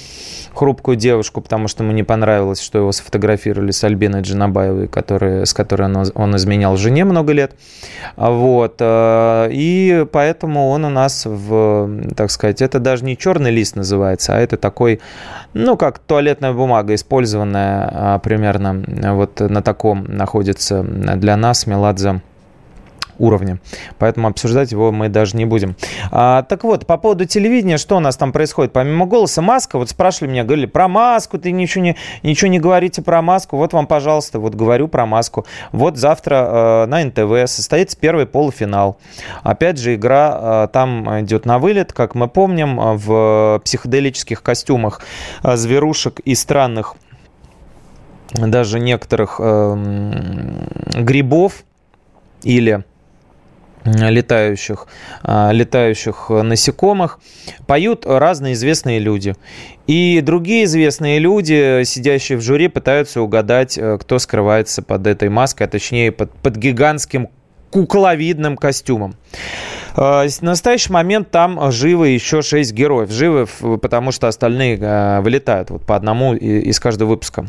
хрупкую 0.54 0.96
девушку, 0.96 1.40
потому 1.40 1.68
что 1.68 1.84
ему 1.84 1.92
не 1.92 2.02
понравилось, 2.02 2.60
что 2.60 2.78
его 2.78 2.92
сфотографировали 2.92 3.72
с 3.72 3.84
Альбиной 3.84 4.22
Джанабаевой, 4.22 4.88
который, 4.88 5.46
с 5.46 5.52
которой 5.52 5.92
он, 5.92 6.10
он 6.14 6.36
изменял 6.36 6.76
жене 6.76 7.04
много 7.04 7.32
лет. 7.32 7.52
Вот. 8.16 8.76
Э, 8.80 9.48
и 9.50 10.06
поэтому 10.10 10.70
он 10.70 10.84
у 10.84 10.90
нас 10.90 11.26
в, 11.26 11.90
так 12.16 12.30
сказать, 12.30 12.53
сказать, 12.54 12.62
это 12.62 12.80
даже 12.80 13.04
не 13.04 13.16
черный 13.16 13.50
лист 13.50 13.76
называется, 13.76 14.36
а 14.36 14.40
это 14.40 14.56
такой, 14.56 15.00
ну, 15.54 15.76
как 15.76 15.98
туалетная 15.98 16.52
бумага, 16.52 16.94
использованная 16.94 17.88
а, 17.92 18.18
примерно 18.18 18.84
вот 19.14 19.40
на 19.40 19.62
таком 19.62 20.04
находится 20.04 20.82
для 20.82 21.36
нас 21.36 21.66
Меладзе 21.66 22.20
уровня. 23.18 23.58
Поэтому 23.98 24.28
обсуждать 24.28 24.72
его 24.72 24.92
мы 24.92 25.08
даже 25.08 25.36
не 25.36 25.44
будем. 25.44 25.76
А, 26.10 26.42
так 26.42 26.64
вот, 26.64 26.86
по 26.86 26.96
поводу 26.96 27.24
телевидения, 27.24 27.78
что 27.78 27.96
у 27.96 28.00
нас 28.00 28.16
там 28.16 28.32
происходит? 28.32 28.72
Помимо 28.72 29.06
голоса 29.06 29.42
маска, 29.42 29.78
вот 29.78 29.90
спрашивали 29.90 30.30
меня, 30.30 30.44
говорили, 30.44 30.66
про 30.66 30.88
маску, 30.88 31.38
ты 31.38 31.52
ничего 31.52 31.84
не, 31.84 31.96
ничего 32.22 32.50
не 32.50 32.58
говорите 32.58 33.02
про 33.02 33.22
маску. 33.22 33.56
Вот 33.56 33.72
вам, 33.72 33.86
пожалуйста, 33.86 34.38
вот 34.38 34.54
говорю 34.54 34.88
про 34.88 35.06
маску. 35.06 35.46
Вот 35.72 35.96
завтра 35.96 36.34
э, 36.34 36.86
на 36.86 37.04
НТВ 37.04 37.50
состоится 37.50 37.96
первый 37.98 38.26
полуфинал. 38.26 38.98
Опять 39.42 39.78
же, 39.78 39.94
игра 39.94 40.64
э, 40.64 40.68
там 40.72 41.20
идет 41.22 41.46
на 41.46 41.58
вылет, 41.58 41.92
как 41.92 42.14
мы 42.14 42.28
помним, 42.28 42.96
в 42.96 43.60
психоделических 43.64 44.42
костюмах 44.42 45.00
э, 45.42 45.56
зверушек 45.56 46.20
и 46.20 46.34
странных 46.34 46.96
даже 48.34 48.80
некоторых 48.80 49.36
э, 49.38 49.76
грибов 50.96 51.64
или 52.42 52.84
летающих, 53.84 54.86
а, 55.22 55.50
летающих 55.52 56.30
насекомых, 56.30 57.20
поют 57.66 58.06
разные 58.06 58.54
известные 58.54 58.98
люди. 58.98 59.34
И 59.86 60.20
другие 60.22 60.64
известные 60.64 61.18
люди, 61.18 61.82
сидящие 61.84 62.38
в 62.38 62.40
жюри, 62.40 62.68
пытаются 62.68 63.20
угадать, 63.20 63.76
э, 63.76 63.98
кто 64.00 64.18
скрывается 64.18 64.82
под 64.82 65.06
этой 65.06 65.28
маской, 65.28 65.64
а 65.64 65.68
точнее 65.68 66.10
под, 66.12 66.32
под 66.32 66.56
гигантским 66.56 67.28
кукловидным 67.70 68.56
костюмом. 68.56 69.16
В 69.96 70.26
настоящий 70.40 70.92
момент 70.92 71.30
там 71.30 71.70
живы 71.70 72.08
еще 72.08 72.42
шесть 72.42 72.72
героев. 72.72 73.10
Живы, 73.10 73.46
потому 73.78 74.10
что 74.12 74.28
остальные 74.28 74.78
э, 74.80 75.20
вылетают 75.20 75.70
вот 75.70 75.84
по 75.84 75.94
одному 75.94 76.34
из 76.34 76.80
каждого 76.80 77.10
выпуска 77.10 77.46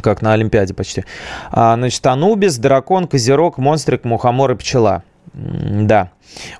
как 0.00 0.22
на 0.22 0.32
Олимпиаде 0.32 0.74
почти. 0.74 1.04
А, 1.50 1.74
значит, 1.74 2.04
Анубис, 2.06 2.58
Дракон, 2.58 3.06
Козерог, 3.06 3.58
Монстрик, 3.58 4.04
Мухомор 4.04 4.52
и 4.52 4.54
Пчела. 4.54 5.02
Да, 5.34 6.10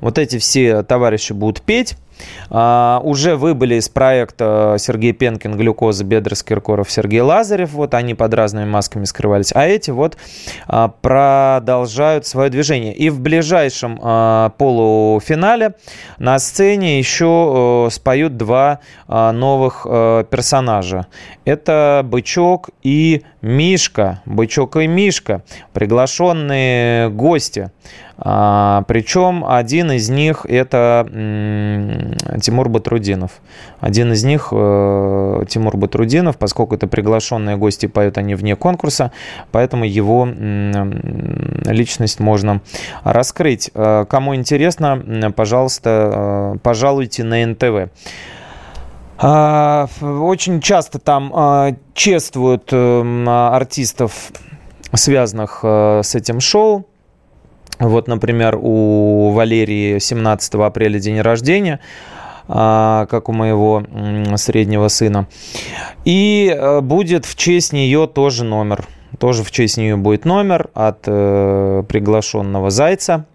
вот 0.01 0.18
эти 0.18 0.38
все 0.38 0.83
товарищи 0.83 1.33
будут 1.33 1.62
петь. 1.62 1.97
А, 2.50 3.00
уже 3.02 3.37
выбыли 3.37 3.76
из 3.76 3.88
проекта 3.88 4.76
Сергей 4.78 5.12
Пенкин, 5.12 5.56
Глюкоза, 5.56 6.04
Бедрос, 6.04 6.42
Киркоров, 6.42 6.90
Сергей 6.90 7.20
Лазарев. 7.20 7.72
Вот 7.72 7.94
они 7.94 8.14
под 8.14 8.35
разными 8.35 8.68
масками 8.68 9.04
скрывались. 9.04 9.52
А 9.54 9.66
эти 9.66 9.90
вот 9.90 10.16
а, 10.66 10.88
продолжают 10.88 12.26
свое 12.26 12.50
движение. 12.50 12.94
И 12.94 13.11
в 13.11 13.20
ближайшем 13.20 13.98
а, 14.02 14.50
полуфинале 14.58 15.74
на 16.18 16.38
сцене 16.38 16.98
еще 16.98 17.88
споют 17.90 18.37
два 18.37 18.80
новых 19.08 19.85
персонажа. 19.85 21.06
Это 21.44 22.02
Бычок 22.04 22.70
и 22.82 23.22
Мишка. 23.40 24.22
Бычок 24.26 24.76
и 24.76 24.87
Мишка. 24.87 25.42
Приглашенные 25.72 27.11
гости. 27.11 27.70
А, 28.24 28.85
причем 28.87 29.44
один 29.44 29.90
из 29.90 30.08
них 30.08 30.46
это 30.48 31.04
Тимур 32.40 32.68
Батрудинов. 32.68 33.32
Один 33.80 34.12
из 34.12 34.22
них 34.22 34.48
э, 34.52 35.44
Тимур 35.48 35.76
Батрудинов, 35.76 36.37
поскольку 36.37 36.76
это 36.76 36.87
приглашенные 36.87 37.56
гости, 37.56 37.87
поют 37.87 38.18
они 38.18 38.37
вне 38.37 38.54
конкурса, 38.54 39.11
поэтому 39.50 39.85
его 39.85 40.24
личность 40.24 42.20
можно 42.20 42.61
раскрыть. 43.02 43.72
Э, 43.74 44.06
кому 44.08 44.37
интересно, 44.37 45.32
пожалуйста, 45.35 46.54
э, 46.54 46.58
пожалуйте 46.62 47.24
на 47.24 47.44
НТВ. 47.44 47.90
А, 49.18 49.88
очень 50.00 50.61
часто 50.61 51.00
там 51.00 51.76
чествуют 51.94 52.72
артистов, 52.72 54.32
связанных 54.94 55.61
с 55.62 56.14
этим 56.14 56.38
шоу. 56.40 56.87
Вот, 57.83 58.09
например, 58.09 58.59
у 58.61 59.31
Валерии 59.31 59.99
17 59.99 60.55
апреля 60.55 60.99
день 60.99 61.21
рождения. 61.21 61.81
как 62.47 63.29
у 63.29 63.33
моего 63.33 63.85
среднего 64.37 64.88
сына. 64.88 65.27
И 66.05 66.57
будет 66.83 67.25
в 67.25 67.37
честь 67.37 67.73
нее 67.73 68.09
тоже 68.12 68.45
номер. 68.45 68.87
Тоже 69.18 69.45
в 69.45 69.51
честь 69.51 69.77
нее 69.77 69.97
будет 69.97 70.25
номер 70.25 70.68
от 70.75 71.03
приглашенного 71.03 72.71
Зайца. 72.71 73.27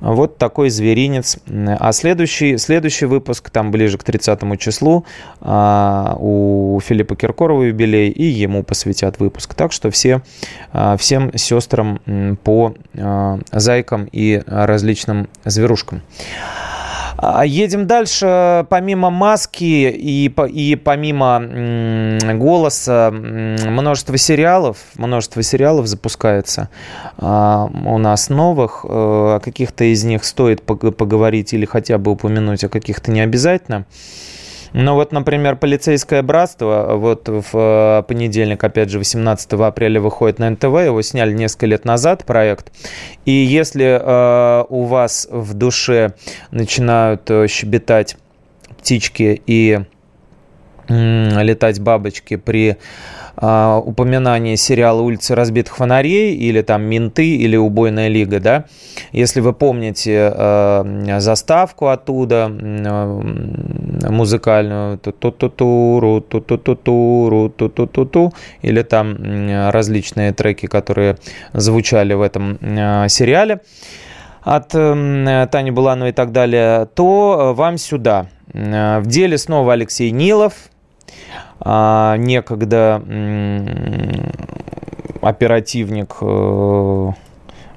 Вот 0.00 0.38
такой 0.38 0.70
зверинец. 0.70 1.38
А 1.48 1.92
следующий, 1.92 2.56
следующий 2.58 3.06
выпуск, 3.06 3.50
там 3.50 3.70
ближе 3.70 3.98
к 3.98 4.04
30 4.04 4.58
числу, 4.58 5.04
а, 5.40 6.16
у 6.18 6.80
Филиппа 6.84 7.16
Киркорова 7.16 7.64
юбилей, 7.64 8.10
и 8.10 8.24
ему 8.24 8.62
посвятят 8.62 9.18
выпуск. 9.18 9.54
Так 9.54 9.72
что 9.72 9.90
все, 9.90 10.22
а, 10.72 10.96
всем 10.96 11.36
сестрам 11.36 12.00
по 12.44 12.74
а, 12.96 13.38
зайкам 13.52 14.08
и 14.12 14.42
различным 14.46 15.28
зверушкам. 15.44 16.02
А, 17.20 17.44
едем 17.44 17.88
дальше. 17.88 18.64
Помимо 18.68 19.10
маски 19.10 19.64
и, 19.64 20.32
и 20.48 20.76
помимо 20.76 21.40
голоса 22.34 23.10
множество 23.10 24.16
сериалов, 24.16 24.78
множество 24.94 25.42
сериалов 25.42 25.88
запускается 25.88 26.68
а, 27.16 27.68
у 27.84 27.98
нас 27.98 28.28
новых. 28.28 28.84
Э, 28.84 28.88
о 28.88 29.40
каких-то 29.40 29.84
из 29.84 30.04
них 30.04 30.24
стоит 30.24 30.62
поговорить 30.62 31.52
или 31.52 31.64
хотя 31.64 31.98
бы 31.98 32.12
упомянуть, 32.12 32.62
о 32.62 32.68
каких-то 32.68 33.10
не 33.10 33.20
обязательно. 33.20 33.84
Ну 34.72 34.94
вот, 34.94 35.12
например, 35.12 35.56
«Полицейское 35.56 36.22
братство», 36.22 36.94
вот 36.94 37.28
в 37.28 37.44
э, 37.54 38.02
понедельник, 38.06 38.62
опять 38.62 38.90
же, 38.90 38.98
18 38.98 39.52
апреля 39.54 40.00
выходит 40.00 40.38
на 40.38 40.50
НТВ, 40.50 40.64
его 40.64 41.02
сняли 41.02 41.32
несколько 41.32 41.66
лет 41.66 41.84
назад, 41.84 42.24
проект. 42.24 42.72
И 43.24 43.30
если 43.30 43.98
э, 44.00 44.64
у 44.68 44.84
вас 44.84 45.28
в 45.30 45.54
душе 45.54 46.14
начинают 46.50 47.30
э, 47.30 47.46
щебетать 47.48 48.16
птички 48.78 49.42
и 49.46 49.80
летать 50.88 51.80
бабочки 51.80 52.36
при 52.36 52.78
а, 53.40 53.78
упоминание 53.78 54.56
сериала 54.56 55.00
«Улицы 55.00 55.36
разбитых 55.36 55.76
фонарей» 55.76 56.34
или 56.34 56.60
там 56.62 56.82
«Менты» 56.82 57.36
или 57.36 57.56
«Убойная 57.56 58.08
лига», 58.08 58.40
да, 58.40 58.64
если 59.12 59.40
вы 59.40 59.52
помните 59.52 60.32
э, 60.34 61.20
заставку 61.20 61.86
оттуда 61.86 62.50
э, 62.50 64.10
музыкальную 64.10 64.98
ту-ту-ту-туру, 64.98 66.20
ту-ту-ту-туру, 66.20 67.48
ту-ту-ту-ту, 67.50 68.32
или 68.62 68.82
там 68.82 69.16
различные 69.70 70.32
треки, 70.32 70.66
которые 70.66 71.16
звучали 71.52 72.14
в 72.14 72.22
этом 72.22 72.58
э, 72.60 73.08
сериале 73.08 73.60
от 74.42 74.70
Тани 74.70 75.70
Булановой 75.70 76.10
и 76.10 76.14
так 76.14 76.32
далее, 76.32 76.86
то 76.94 77.52
вам 77.54 77.76
сюда. 77.78 78.26
В 78.46 79.02
деле 79.04 79.36
снова 79.36 79.74
Алексей 79.74 80.10
Нилов– 80.10 80.54
а, 81.60 82.16
некогда 82.16 83.02
оперативник 85.20 86.16
э, 86.20 87.10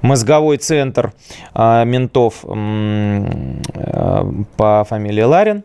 мозговой 0.00 0.56
центр 0.58 1.12
а, 1.54 1.84
ментов 1.84 2.44
э, 2.44 3.24
по 4.56 4.86
фамилии 4.88 5.22
Ларин. 5.22 5.64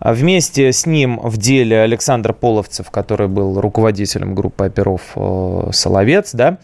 Вместе 0.00 0.72
с 0.72 0.86
ним 0.86 1.20
в 1.22 1.36
деле 1.36 1.80
Александр 1.80 2.32
Половцев, 2.32 2.90
который 2.90 3.28
был 3.28 3.60
руководителем 3.60 4.34
группы 4.34 4.64
оперов 4.66 5.02
э, 5.16 5.70
«Соловец». 5.72 6.34
Да? 6.34 6.58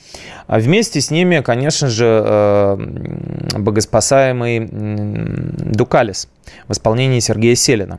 Вместе 0.49 1.01
с 1.01 1.11
ними, 1.11 1.41
конечно 1.41 1.89
же, 1.89 2.79
богоспасаемый 3.57 4.69
Дукалис 4.71 6.29
в 6.69 6.73
исполнении 6.73 7.21
Сергея 7.21 7.55
Селина. 7.55 7.99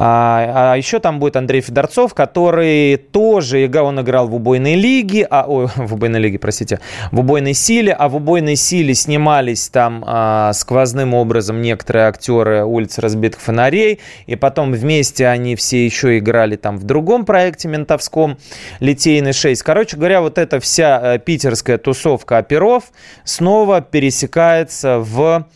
А, 0.00 0.74
а 0.74 0.76
еще 0.76 1.00
там 1.00 1.18
будет 1.18 1.34
Андрей 1.34 1.60
Федорцов, 1.60 2.14
который 2.14 2.96
тоже, 2.96 3.68
он 3.82 4.00
играл 4.00 4.28
в 4.28 4.34
убойной 4.36 4.76
лиге, 4.76 5.26
а, 5.28 5.44
ой, 5.48 5.66
в 5.76 5.94
убойной 5.94 6.20
лиге, 6.20 6.38
простите, 6.38 6.78
в 7.10 7.18
убойной 7.18 7.52
силе, 7.52 7.92
а 7.92 8.08
в 8.08 8.14
убойной 8.14 8.54
силе 8.54 8.94
снимались 8.94 9.68
там 9.68 10.04
а, 10.06 10.52
сквозным 10.52 11.14
образом 11.14 11.60
некоторые 11.60 12.06
актеры 12.06 12.64
улицы 12.64 13.00
разбитых 13.00 13.40
фонарей, 13.40 13.98
и 14.26 14.36
потом 14.36 14.70
вместе 14.70 15.26
они 15.26 15.56
все 15.56 15.84
еще 15.84 16.18
играли 16.18 16.54
там 16.54 16.78
в 16.78 16.84
другом 16.84 17.24
проекте 17.24 17.66
ментовском 17.66 18.38
«Литейный 18.78 19.32
6». 19.32 19.62
Короче 19.64 19.96
говоря, 19.96 20.20
вот 20.20 20.38
эта 20.38 20.60
вся 20.60 21.14
э, 21.14 21.18
питерская 21.18 21.76
тусовка 21.76 22.38
оперов 22.38 22.84
снова 23.24 23.80
пересекается 23.80 25.00
в 25.00 25.48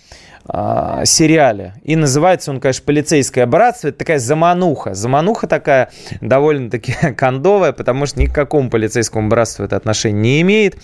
э, 0.48 1.02
сериале. 1.05 1.74
И 1.83 1.96
называется 1.96 2.50
он, 2.50 2.61
конечно, 2.61 2.85
«Полицейское 2.85 3.46
братство». 3.46 3.88
Это 3.88 3.98
такая 3.98 4.18
замануха. 4.18 4.94
Замануха 4.94 5.46
такая 5.46 5.90
довольно-таки 6.20 6.92
кондовая, 7.16 7.72
потому 7.72 8.07
что 8.07 8.20
ни 8.20 8.26
к 8.26 8.35
какому 8.35 8.70
полицейскому 8.70 9.28
братству 9.28 9.64
это 9.64 9.76
отношение 9.76 10.22
не 10.22 10.40
имеет. 10.42 10.76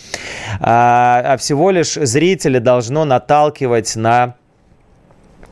А, 0.60 1.22
а 1.24 1.36
всего 1.36 1.70
лишь 1.70 1.94
зрителя 1.94 2.60
должно 2.60 3.04
наталкивать 3.04 3.96
на 3.96 4.34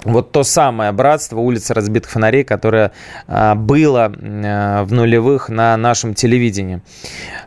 вот 0.07 0.31
то 0.31 0.45
самое 0.45 0.92
братство 0.92 1.40
улицы 1.40 1.75
разбитых 1.75 2.11
фонарей, 2.11 2.45
которое 2.45 2.92
а, 3.27 3.55
было 3.55 4.12
а, 4.14 4.85
в 4.85 4.92
нулевых 4.92 5.49
на 5.49 5.77
нашем 5.77 6.14
телевидении. 6.14 6.81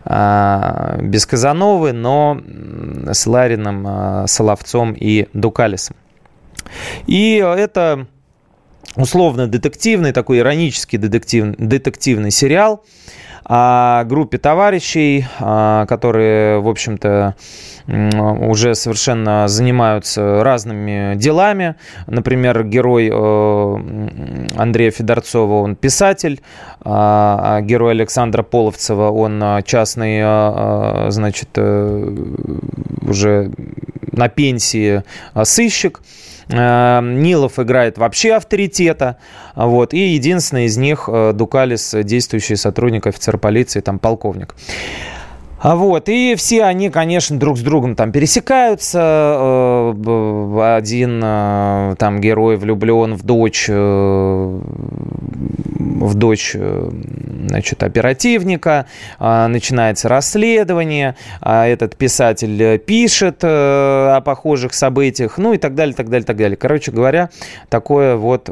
А, 0.03 0.97
без 1.01 1.25
Казановы, 1.25 1.93
но 1.93 2.41
с 3.11 3.25
Ларином, 3.25 3.85
а, 3.87 4.27
Соловцом 4.27 4.93
и 4.93 5.27
Дукалисом. 5.33 5.95
И 7.07 7.35
это 7.35 8.07
условно 8.95 9.47
детективный, 9.47 10.11
такой 10.11 10.39
иронический 10.39 10.97
детектив, 10.97 11.55
детективный 11.57 12.31
сериал 12.31 12.83
о 13.51 14.03
группе 14.03 14.37
товарищей, 14.37 15.25
а, 15.39 15.87
которые, 15.87 16.59
в 16.59 16.67
общем-то, 16.67 17.35
уже 17.87 18.75
совершенно 18.75 19.47
занимаются 19.47 20.43
разными 20.43 21.15
делами. 21.15 21.73
Например, 22.05 22.63
герой 22.63 23.09
э, 23.11 23.77
Андрея 24.55 24.91
Федорцова, 24.91 25.63
он 25.63 25.75
писатель, 25.75 26.41
а, 26.81 27.57
а 27.57 27.61
герой 27.61 27.93
Александра 27.93 28.43
Половцева, 28.43 29.09
он 29.09 29.43
частный, 29.63 31.09
значит, 31.09 31.49
э, 31.55 32.25
уже 33.01 33.51
на 34.11 34.29
пенсии 34.29 35.01
сыщик. 35.43 36.01
Эм, 36.49 37.21
Нилов 37.21 37.59
играет 37.59 37.97
вообще 37.97 38.33
авторитета. 38.33 39.17
Вот. 39.55 39.93
И 39.93 40.15
единственный 40.15 40.65
из 40.65 40.77
них 40.77 41.07
э, 41.07 41.31
Дукалис, 41.33 41.93
действующий 42.03 42.55
сотрудник, 42.55 43.05
офицер 43.05 43.37
полиции, 43.37 43.81
там 43.81 43.99
полковник. 43.99 44.55
А 45.61 45.75
вот, 45.75 46.07
и 46.09 46.35
все 46.35 46.63
они, 46.63 46.89
конечно, 46.89 47.37
друг 47.37 47.57
с 47.57 47.61
другом 47.61 47.95
там 47.95 48.11
пересекаются. 48.11 48.99
Э, 49.39 50.75
один 50.77 51.21
э, 51.23 51.95
там 51.97 52.21
герой 52.21 52.57
влюблен 52.57 53.15
в 53.15 53.23
дочь, 53.23 53.67
в 53.69 54.61
дочь 56.15 56.55
значит, 57.49 57.83
оперативника, 57.83 58.85
начинается 59.19 60.07
расследование, 60.07 61.15
а 61.41 61.67
этот 61.67 61.95
писатель 61.95 62.61
э, 62.61 62.77
пишет 62.77 63.39
э, 63.43 63.47
о 63.47 64.21
похожих 64.21 64.73
событиях, 64.73 65.37
ну 65.37 65.53
и 65.53 65.57
так 65.57 65.75
далее, 65.75 65.95
так 65.95 66.09
далее, 66.09 66.25
так 66.25 66.37
далее. 66.37 66.57
Короче 66.57 66.91
говоря, 66.91 67.29
такое 67.69 68.15
вот, 68.15 68.49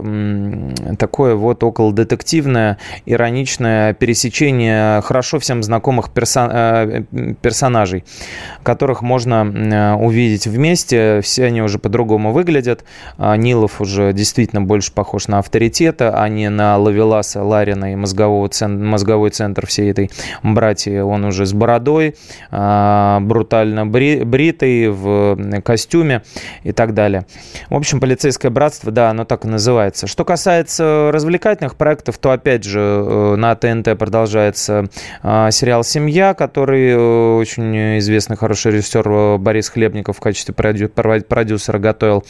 такое 0.97 1.35
вот 1.35 1.63
около 1.63 1.93
детективное, 1.93 2.77
ироничное 3.05 3.93
пересечение 3.93 5.01
хорошо 5.01 5.39
всем 5.39 5.63
знакомых 5.63 6.09
персон, 6.11 6.49
э, 6.51 6.96
персонажей, 7.41 8.03
которых 8.63 9.01
можно 9.01 9.97
увидеть 9.99 10.47
вместе. 10.47 11.21
Все 11.21 11.45
они 11.45 11.61
уже 11.61 11.79
по-другому 11.79 12.31
выглядят. 12.31 12.83
А, 13.17 13.35
Нилов 13.35 13.81
уже 13.81 14.13
действительно 14.13 14.61
больше 14.61 14.91
похож 14.91 15.27
на 15.27 15.39
авторитета, 15.39 16.21
а 16.21 16.29
не 16.29 16.49
на 16.49 16.77
Лавеласа, 16.77 17.43
Ларина 17.43 17.93
и 17.93 17.95
мозгового 17.95 18.49
центра 18.49 18.87
мозговой 18.87 19.29
центр 19.29 19.65
всей 19.67 19.91
этой 19.91 20.11
братьи. 20.43 20.99
Он 20.99 21.25
уже 21.25 21.45
с 21.45 21.53
бородой, 21.53 22.15
а, 22.51 23.19
брутально 23.21 23.85
бритый, 23.85 24.89
в 24.89 25.61
костюме 25.63 26.23
и 26.63 26.71
так 26.71 26.93
далее. 26.93 27.25
В 27.69 27.75
общем, 27.75 27.99
полицейское 27.99 28.51
братство, 28.51 28.91
да, 28.91 29.09
оно 29.09 29.25
так 29.25 29.45
и 29.45 29.47
называется. 29.47 30.07
Что 30.07 30.25
касается 30.25 31.09
развлекательных 31.13 31.75
проектов, 31.75 32.17
то 32.17 32.31
опять 32.31 32.63
же 32.63 32.79
э, 32.79 33.35
на 33.35 33.55
ТНТ 33.55 33.97
продолжается 33.97 34.85
а, 35.23 35.51
сериал 35.51 35.83
«Семья», 35.83 36.33
который 36.33 36.86
э, 36.91 37.35
очень 37.37 37.97
известный 37.99 38.37
хороший 38.37 38.71
режиссер 38.73 39.07
э, 39.09 39.37
Борис 39.37 39.69
Хлебников 39.69 40.17
в 40.17 40.19
качестве 40.19 40.53
продюсера 40.53 41.79
готовил. 41.79 42.25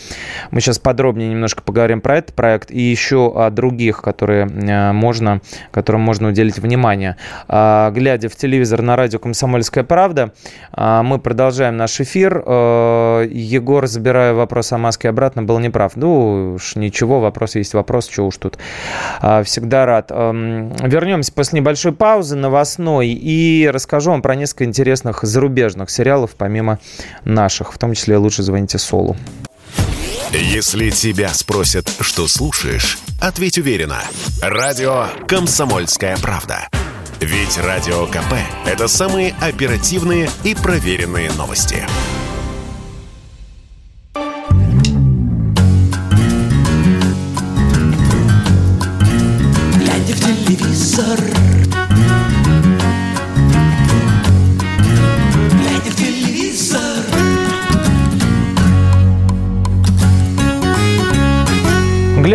Мы 0.51 0.61
сейчас 0.61 0.79
подробнее 0.79 1.29
немножко 1.29 1.61
поговорим 1.61 2.01
про 2.01 2.17
этот 2.17 2.35
проект 2.35 2.71
и 2.71 2.79
еще 2.79 3.31
о 3.35 3.49
других, 3.49 4.01
которые 4.01 4.45
можно, 4.93 5.41
которым 5.71 6.01
можно 6.01 6.29
уделить 6.29 6.59
внимание. 6.59 7.17
А, 7.47 7.91
глядя 7.91 8.29
в 8.29 8.35
телевизор 8.35 8.81
на 8.81 8.95
радио 8.95 9.19
«Комсомольская 9.19 9.83
правда», 9.83 10.33
а, 10.71 11.03
мы 11.03 11.19
продолжаем 11.19 11.77
наш 11.77 11.99
эфир. 11.99 12.37
Егор, 12.37 13.87
забирая 13.87 14.33
вопрос 14.33 14.71
о 14.71 14.77
маске 14.77 15.09
обратно, 15.09 15.43
был 15.43 15.59
неправ. 15.59 15.93
Ну 15.95 16.53
уж 16.55 16.75
ничего, 16.75 17.19
вопрос 17.19 17.55
есть 17.55 17.73
вопрос, 17.73 18.09
что 18.09 18.25
уж 18.25 18.37
тут. 18.37 18.57
А, 19.21 19.43
всегда 19.43 19.85
рад. 19.85 20.11
Вернемся 20.11 21.33
после 21.33 21.59
небольшой 21.59 21.91
паузы 21.91 22.35
новостной 22.35 23.09
и 23.09 23.69
расскажу 23.71 24.11
вам 24.11 24.21
про 24.21 24.35
несколько 24.35 24.46
интересных 24.61 25.23
зарубежных 25.23 25.89
сериалов, 25.89 26.31
помимо 26.37 26.79
наших, 27.25 27.73
в 27.73 27.77
том 27.77 27.93
числе 27.93 28.17
«Лучше 28.17 28.43
звоните 28.43 28.77
Солу». 28.77 29.15
Если 30.31 30.89
тебя 30.89 31.29
спросят, 31.29 31.89
что 32.01 32.27
слушаешь, 32.27 32.97
ответь 33.21 33.57
уверенно. 33.57 34.01
Радио 34.41 35.07
«Комсомольская 35.27 36.17
правда». 36.17 36.67
Ведь 37.19 37.57
Радио 37.57 38.05
КП– 38.05 38.33
это 38.65 38.87
самые 38.87 39.33
оперативные 39.41 40.29
и 40.43 40.53
проверенные 40.53 41.31
новости. 41.31 41.87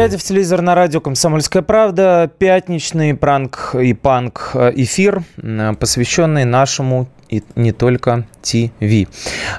Глядя 0.03 0.19
в 0.19 0.23
телевизор 0.25 0.63
на 0.63 0.75
радио 0.75 1.01
«Комсомольская 1.01 1.63
правда», 1.63 2.29
пятничный 2.39 3.15
пранк 3.15 3.77
и 3.81 3.95
панк 3.95 4.51
э, 4.55 4.73
эфир, 4.75 5.23
э, 5.37 5.75
посвященный 5.79 6.45
нашему 6.45 7.07
и 7.29 7.45
не 7.55 7.71
только 7.71 8.27
ТВ. 8.43 9.09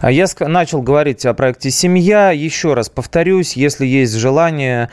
Я 0.02 0.26
начал 0.42 0.82
говорить 0.82 1.26
о 1.26 1.34
проекте 1.34 1.72
«Семья». 1.72 2.32
Еще 2.32 2.74
раз 2.74 2.90
повторюсь, 2.90 3.54
если 3.54 3.86
есть 3.86 4.16
желание 4.16 4.90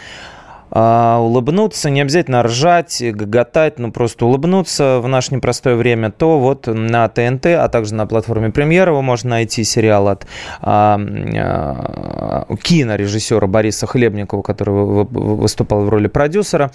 а, 0.71 1.19
улыбнуться, 1.21 1.91
не 1.91 2.01
обязательно 2.01 2.43
ржать, 2.43 3.03
гоготать, 3.03 3.79
но 3.79 3.91
просто 3.91 4.27
улыбнуться 4.27 5.01
в 5.01 5.09
наше 5.09 5.35
непростое 5.35 5.77
время, 5.77 6.11
то 6.11 6.39
вот 6.39 6.67
на 6.67 7.09
ТНТ, 7.09 7.47
а 7.47 7.69
также 7.69 7.95
на 7.95 8.07
платформе 8.07 8.51
Премьера 8.51 8.93
вы 8.93 9.03
можете 9.03 9.29
найти 9.29 9.65
сериал 9.65 10.09
от 10.09 10.27
а, 10.61 11.01
а, 11.37 12.47
кинорежиссера 12.63 13.47
Бориса 13.47 13.87
Хлебникова, 13.87 14.43
который 14.43 14.75
выступал 14.75 15.85
в 15.85 15.89
роли 15.89 16.07
продюсера. 16.07 16.71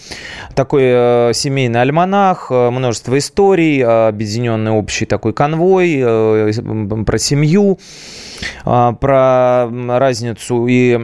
Такой 0.55 0.83
а, 0.85 1.31
семейный 1.33 1.81
альманах, 1.81 2.47
э, 2.49 2.69
множество 2.69 3.17
историй, 3.17 3.83
объединенный 3.83 4.71
общий 4.71 5.05
такой 5.05 5.33
конвой 5.33 6.01
а, 6.03 6.51
про 7.05 7.17
семью. 7.17 7.77
А, 8.63 8.93
про 8.93 9.69
разницу 9.87 10.67
и 10.67 10.97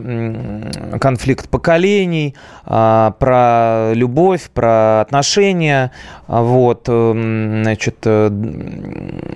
конфликт 0.99 1.49
поколений, 1.49 2.35
а, 2.65 2.80
про 3.19 3.93
любовь, 3.93 4.49
про 4.53 5.01
отношения. 5.01 5.91
А, 6.33 6.43
вот, 6.43 6.85
э, 6.87 7.11
значит, 7.63 7.97
э, 8.05 8.29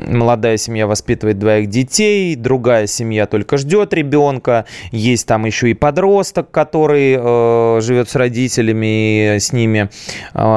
молодая 0.08 0.56
семья 0.56 0.88
воспитывает 0.88 1.38
двоих 1.38 1.68
детей, 1.68 2.38
другая 2.38 2.88
семья 2.88 3.26
только 3.26 3.58
ждет 3.58 3.94
ребенка. 3.94 4.64
Есть 4.94 5.28
там 5.28 5.44
еще 5.44 5.70
и 5.70 5.74
подросток, 5.74 6.52
который 6.52 7.18
э, 7.20 7.82
живет 7.82 8.10
с 8.10 8.16
родителями 8.16 9.36
и 9.36 9.40
с 9.40 9.52
ними 9.52 9.90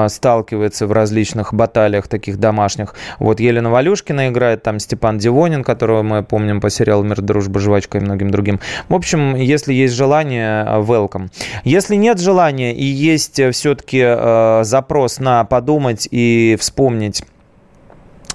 сталкивается 0.08 0.86
в 0.86 0.92
различных 0.92 1.52
баталиях 1.52 2.06
таких 2.06 2.38
домашних. 2.38 2.94
Вот 3.18 3.40
Елена 3.40 3.70
Валюшкина 3.70 4.28
играет, 4.28 4.62
там 4.62 4.78
Степан 4.78 5.18
Дивонин, 5.18 5.64
которого 5.64 6.04
мы 6.04 6.22
помним 6.22 6.60
по 6.60 6.70
сериалу 6.70 7.02
«Мир, 7.02 7.20
дружба, 7.20 7.58
жвачка» 7.58 7.98
и 7.98 8.00
многим 8.00 8.30
другим. 8.30 8.60
В 8.88 8.94
общем, 8.94 9.34
если 9.34 9.74
есть 9.74 9.94
желание, 9.94 10.64
welcome. 10.82 11.30
Если 11.64 11.96
нет 11.96 12.20
желания 12.20 12.72
и 12.74 12.84
есть 12.84 13.40
все-таки 13.52 14.02
э, 14.04 14.60
запрос 14.62 15.18
на 15.18 15.44
подумать 15.44 16.06
и 16.12 16.27
вспомнить, 16.58 17.22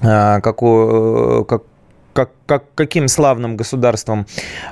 э, 0.01 0.41
какую, 0.41 1.41
э, 1.41 1.45
как, 1.45 1.63
как, 2.13 2.31
как, 2.45 2.65
каким 2.75 3.07
славным 3.07 3.55
государством 3.57 4.25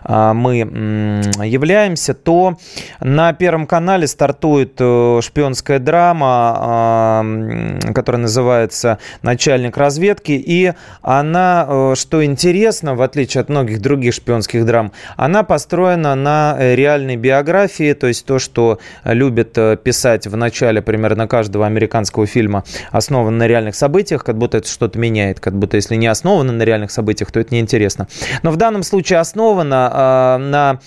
а, 0.04 0.34
мы 0.34 0.58
являемся, 0.58 2.14
то 2.14 2.58
на 3.00 3.34
Первом 3.34 3.66
канале 3.66 4.08
стартует 4.08 4.74
э, 4.80 5.20
шпионская 5.22 5.80
драма, 5.80 6.56
а, 6.58 7.80
которая 7.94 8.22
называется 8.24 9.00
«Начальник 9.22 9.78
разведки», 9.78 10.32
и 10.32 10.74
она, 11.02 11.66
э, 11.68 11.94
что 11.96 12.24
интересно, 12.26 12.96
в 12.96 13.02
отличие 13.02 13.42
от 13.42 13.50
многих 13.50 13.82
других 13.82 14.14
шпионских 14.14 14.66
драм, 14.66 14.92
она 15.16 15.44
построена 15.44 16.16
на 16.16 16.58
реальной 16.60 17.16
биографии, 17.16 17.94
то 17.94 18.08
есть 18.08 18.26
то, 18.26 18.40
что 18.40 18.80
любят 19.04 19.58
э, 19.58 19.78
писать 19.78 20.28
в 20.28 20.36
начале 20.36 20.82
примерно 20.82 21.28
каждого 21.28 21.66
американского 21.66 22.26
фильма, 22.26 22.64
основано 22.92 23.38
на 23.38 23.48
реальных 23.48 23.76
событиях, 23.76 24.24
как 24.24 24.38
будто 24.38 24.58
это 24.58 24.68
что-то 24.68 25.00
меняет, 25.00 25.40
как 25.40 25.58
будто 25.58 25.78
если 25.78 25.96
не 25.96 26.08
основано 26.08 26.52
на 26.52 26.64
реальных 26.64 26.92
событиях, 26.92 27.32
то 27.32 27.40
это 27.40 27.54
неинтересно. 27.62 28.08
Но 28.44 28.52
в 28.52 28.58
данном 28.58 28.84
случае 28.84 29.20
основано 29.20 29.90
э, 29.94 30.38
на 30.38 30.80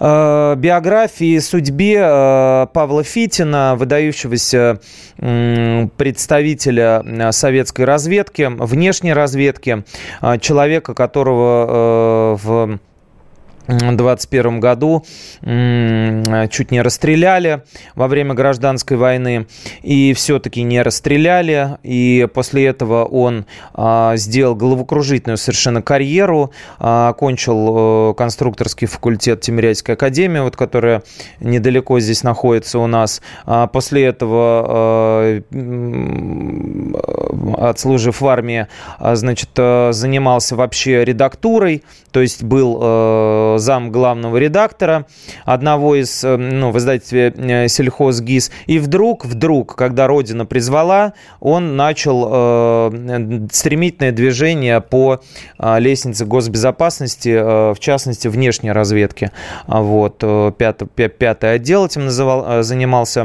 э, 0.00 0.54
биографии, 0.56 1.38
судьбе 1.38 2.00
э, 2.00 2.66
Павла 2.72 3.04
Фитина, 3.04 3.74
выдающегося 3.76 4.80
представителя 5.16 7.30
советской 7.30 7.82
разведки, 7.82 8.50
внешней 8.50 9.12
разведки, 9.12 9.84
человека, 10.40 10.92
которого 10.92 12.36
в 12.42 12.80
2021 13.66 14.60
году 14.60 15.04
чуть 15.40 16.70
не 16.70 16.82
расстреляли 16.82 17.62
во 17.94 18.08
время 18.08 18.34
гражданской 18.34 18.96
войны 18.96 19.46
и 19.82 20.12
все-таки 20.14 20.62
не 20.62 20.82
расстреляли. 20.82 21.78
И 21.82 22.28
после 22.32 22.66
этого 22.66 23.04
он 23.04 23.46
а, 23.72 24.16
сделал 24.16 24.54
головокружительную 24.54 25.38
совершенно 25.38 25.82
карьеру 25.82 26.52
а, 26.78 27.08
окончил 27.08 28.10
э, 28.10 28.14
конструкторский 28.14 28.86
факультет 28.86 29.40
Тимирязевской 29.40 29.94
академии 29.94 30.40
вот 30.40 30.56
которая 30.56 31.02
недалеко 31.40 32.00
здесь 32.00 32.22
находится 32.22 32.78
у 32.78 32.86
нас. 32.86 33.22
А, 33.46 33.66
после 33.66 34.04
этого 34.04 35.42
отслужив 37.58 38.20
в 38.20 38.26
армии 38.26 38.66
значит 39.00 39.50
занимался 39.54 40.56
вообще 40.56 41.04
редактурой 41.04 41.82
то 42.14 42.20
есть 42.20 42.44
был 42.44 42.78
э, 42.80 43.53
зам 43.58 43.90
главного 43.90 44.36
редактора 44.36 45.06
одного 45.44 45.96
из, 45.96 46.24
э, 46.24 46.36
ну, 46.36 46.70
в 46.70 46.78
издательстве 46.78 47.32
э, 47.36 47.68
«Сельхозгиз». 47.68 48.50
И 48.66 48.78
вдруг, 48.78 49.24
вдруг, 49.24 49.76
когда 49.76 50.06
Родина 50.06 50.46
призвала, 50.46 51.12
он 51.40 51.76
начал 51.76 52.28
э, 52.30 53.46
стремительное 53.52 54.12
движение 54.12 54.80
по 54.80 55.20
э, 55.58 55.80
лестнице 55.80 56.24
госбезопасности, 56.24 57.28
э, 57.28 57.74
в 57.74 57.78
частности, 57.78 58.28
внешней 58.28 58.72
разведки. 58.72 59.30
А 59.66 59.82
вот, 59.82 60.18
пятый, 60.56 60.88
пятый 60.88 61.54
отдел 61.54 61.86
этим 61.86 62.06
называл, 62.06 62.62
занимался, 62.62 63.24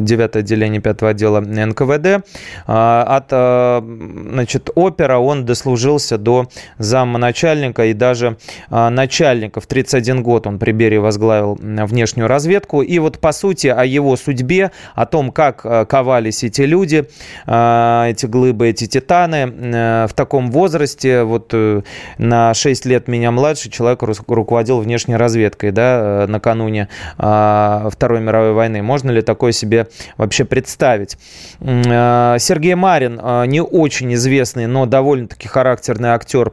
девятое 0.00 0.42
отделение 0.42 0.80
пятого 0.80 1.10
отдела 1.10 1.40
НКВД. 1.40 2.06
Э, 2.06 2.22
от, 2.66 3.28
значит, 3.30 4.70
опера 4.74 5.18
он 5.18 5.44
дослужился 5.44 6.18
до 6.18 6.48
зама 6.78 7.18
начальника 7.18 7.84
и 7.86 7.92
даже 7.92 8.26
а, 8.26 8.36
начальников. 8.70 9.66
31 9.66 10.22
год 10.22 10.46
он 10.46 10.58
при 10.58 10.72
Берии 10.72 10.98
возглавил 10.98 11.58
внешнюю 11.60 12.28
разведку. 12.28 12.82
И 12.82 12.98
вот, 12.98 13.18
по 13.18 13.32
сути, 13.32 13.68
о 13.68 13.84
его 13.84 14.16
судьбе, 14.16 14.72
о 14.94 15.06
том, 15.06 15.30
как 15.32 15.62
а, 15.64 15.84
ковались 15.84 16.44
эти 16.44 16.62
люди, 16.62 17.08
а, 17.46 18.08
эти 18.08 18.26
глыбы, 18.26 18.68
эти 18.68 18.86
титаны 18.86 20.06
в 20.06 20.14
таком 20.14 20.50
возрасте, 20.50 21.22
вот 21.22 21.50
э, 21.52 21.82
на 22.18 22.54
6 22.54 22.86
лет 22.86 23.08
меня 23.08 23.30
младше, 23.30 23.70
человек 23.70 24.02
руководил 24.02 24.80
внешней 24.80 25.16
разведкой, 25.16 25.70
да, 25.70 26.26
накануне 26.28 26.88
Второй 27.16 28.20
мировой 28.20 28.52
войны. 28.52 28.82
Можно 28.82 29.10
ли 29.10 29.22
такое 29.22 29.52
себе 29.52 29.88
вообще 30.16 30.44
представить? 30.44 31.16
Сергей 31.60 32.74
Марин, 32.74 33.20
не 33.48 33.62
очень 33.62 34.14
известный, 34.14 34.66
но 34.66 34.86
довольно-таки 34.86 35.48
характерный 35.48 36.10
актер 36.10 36.52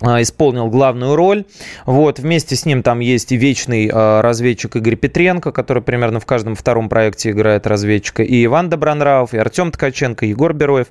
исполнил 0.00 0.68
главную 0.68 1.16
роль. 1.16 1.44
Вот, 1.84 2.18
вместе 2.18 2.54
с 2.56 2.64
ним 2.64 2.82
там 2.82 3.00
есть 3.00 3.32
и 3.32 3.36
вечный 3.36 3.88
э, 3.88 4.20
разведчик 4.20 4.76
Игорь 4.76 4.96
Петренко, 4.96 5.50
который 5.52 5.82
примерно 5.82 6.20
в 6.20 6.26
каждом 6.26 6.54
втором 6.54 6.88
проекте 6.88 7.30
играет 7.30 7.66
разведчика, 7.66 8.22
и 8.22 8.44
Иван 8.44 8.68
Добронравов, 8.68 9.34
и 9.34 9.38
Артем 9.38 9.72
Ткаченко, 9.72 10.26
и 10.26 10.30
Егор 10.30 10.52
Бероев, 10.52 10.86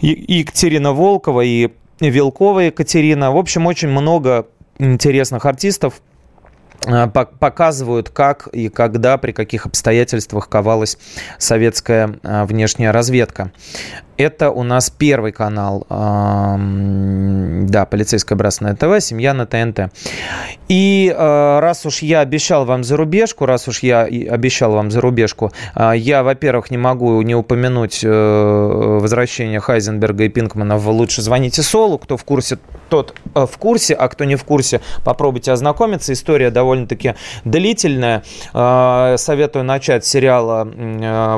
и, 0.00 0.12
и 0.12 0.38
Екатерина 0.38 0.92
Волкова, 0.92 1.42
и 1.42 1.70
Вилкова 2.00 2.60
Екатерина. 2.60 3.30
В 3.32 3.36
общем, 3.36 3.66
очень 3.66 3.88
много 3.88 4.48
интересных 4.78 5.46
артистов 5.46 6.02
показывают, 6.82 8.10
как 8.10 8.48
и 8.48 8.68
когда, 8.68 9.16
при 9.16 9.32
каких 9.32 9.64
обстоятельствах 9.64 10.48
ковалась 10.48 10.98
советская 11.38 12.18
внешняя 12.22 12.90
разведка. 12.90 13.52
Это 14.16 14.50
у 14.50 14.62
нас 14.62 14.90
первый 14.90 15.32
канал, 15.32 15.86
да, 15.88 17.86
полицейское 17.86 18.36
братство 18.36 18.74
ТВ, 18.74 19.00
семья 19.00 19.34
на 19.34 19.46
ТНТ. 19.46 19.90
И 20.68 21.14
э, 21.14 21.58
раз 21.60 21.84
уж 21.84 21.98
я 22.00 22.20
обещал 22.20 22.64
вам 22.64 22.84
зарубежку, 22.84 23.44
раз 23.44 23.68
уж 23.68 23.80
я 23.80 24.02
обещал 24.02 24.72
вам 24.72 24.90
зарубежку, 24.90 25.52
э, 25.74 25.92
я, 25.96 26.22
во-первых, 26.22 26.70
не 26.70 26.78
могу 26.78 27.20
не 27.22 27.34
упомянуть 27.34 28.00
э, 28.02 28.08
возвращение 28.08 29.60
Хайзенберга 29.60 30.24
и 30.24 30.28
Пинкмана 30.28 30.78
в 30.78 30.88
«Лучше 30.88 31.20
звоните 31.20 31.62
Солу». 31.62 31.98
Кто 31.98 32.16
в 32.16 32.24
курсе, 32.24 32.58
тот 32.88 33.14
в 33.34 33.58
курсе, 33.58 33.94
а 33.94 34.08
кто 34.08 34.24
не 34.24 34.36
в 34.36 34.44
курсе, 34.44 34.80
попробуйте 35.04 35.52
ознакомиться. 35.52 36.12
История 36.12 36.50
довольно-таки 36.50 37.14
длительная. 37.44 38.22
Советую 38.52 39.64
начать 39.64 40.06
с 40.06 40.08
сериала 40.08 40.66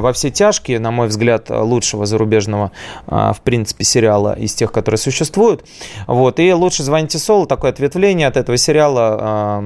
«Во 0.00 0.12
все 0.12 0.30
тяжкие», 0.30 0.78
на 0.78 0.90
мой 0.90 1.08
взгляд, 1.08 1.50
лучшего 1.50 2.06
зарубежного, 2.06 2.65
в 3.06 3.38
принципе, 3.44 3.84
сериала 3.84 4.34
из 4.34 4.54
тех, 4.54 4.72
которые 4.72 4.98
существуют. 4.98 5.64
Вот. 6.06 6.40
И 6.40 6.52
«Лучше 6.52 6.82
звоните 6.82 7.18
Солу» 7.18 7.46
такое 7.46 7.70
ответвление 7.70 8.28
от 8.28 8.36
этого 8.36 8.56
сериала 8.58 9.58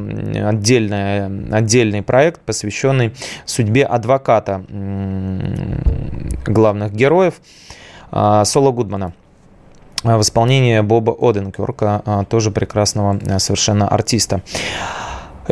отдельная, 0.48 1.30
отдельный 1.53 2.03
проект, 2.03 2.40
посвященный 2.40 3.14
судьбе 3.44 3.84
адвоката 3.84 4.62
главных 6.46 6.92
героев 6.92 7.34
а, 8.11 8.44
Соло 8.44 8.72
Гудмана 8.72 9.12
в 10.03 10.20
исполнении 10.22 10.80
Боба 10.80 11.14
Оденкерка, 11.18 12.03
а, 12.05 12.24
тоже 12.24 12.51
прекрасного 12.51 13.18
совершенно 13.38 13.88
артиста. 13.88 14.40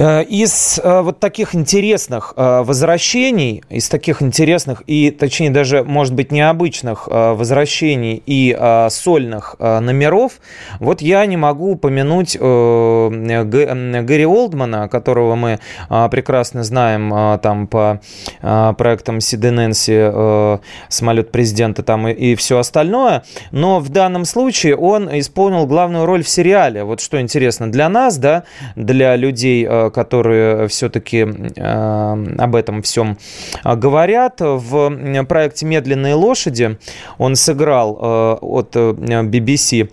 Э, 0.00 0.22
из 0.22 0.78
э, 0.78 1.00
вот 1.00 1.18
таких 1.18 1.56
интересных 1.56 2.32
э, 2.36 2.62
возвращений, 2.62 3.64
из 3.68 3.88
таких 3.88 4.22
интересных 4.22 4.84
и, 4.86 5.10
точнее, 5.10 5.50
даже, 5.50 5.82
может 5.82 6.14
быть, 6.14 6.30
необычных 6.30 7.08
возвращений 7.08 8.22
и 8.24 8.56
сольных 8.90 9.56
номеров, 9.58 10.34
вот 10.78 11.00
я 11.00 11.26
не 11.26 11.36
могу 11.36 11.72
упомянуть 11.72 12.36
Гэри 12.38 14.26
Олдмана, 14.26 14.88
которого 14.88 15.34
мы 15.34 15.58
прекрасно 15.88 16.64
знаем 16.64 17.38
там 17.40 17.66
по 17.66 18.00
проектам 18.40 19.20
Сиды 19.20 19.50
Нэнси, 19.50 20.60
самолет 20.88 21.32
президента 21.32 21.82
там 21.82 22.08
и, 22.08 22.12
и 22.12 22.34
все 22.34 22.58
остальное, 22.58 23.24
но 23.50 23.80
в 23.80 23.88
данном 23.88 24.24
случае 24.24 24.76
он 24.76 25.08
исполнил 25.18 25.66
главную 25.66 26.06
роль 26.06 26.22
в 26.22 26.28
сериале. 26.28 26.84
Вот 26.84 27.00
что 27.00 27.20
интересно 27.20 27.70
для 27.70 27.88
нас, 27.88 28.18
да, 28.18 28.44
для 28.76 29.16
людей, 29.16 29.66
которые 29.90 30.68
все-таки 30.68 31.26
э, 31.56 32.26
об 32.38 32.54
этом 32.54 32.82
всем 32.82 33.18
э, 33.64 33.76
говорят. 33.76 34.40
В 34.40 35.24
проекте 35.24 35.66
«Медленные 35.66 36.14
лошади» 36.14 36.78
он 37.18 37.36
сыграл 37.36 37.98
э, 38.00 38.36
от 38.40 38.76
BBC. 38.76 39.90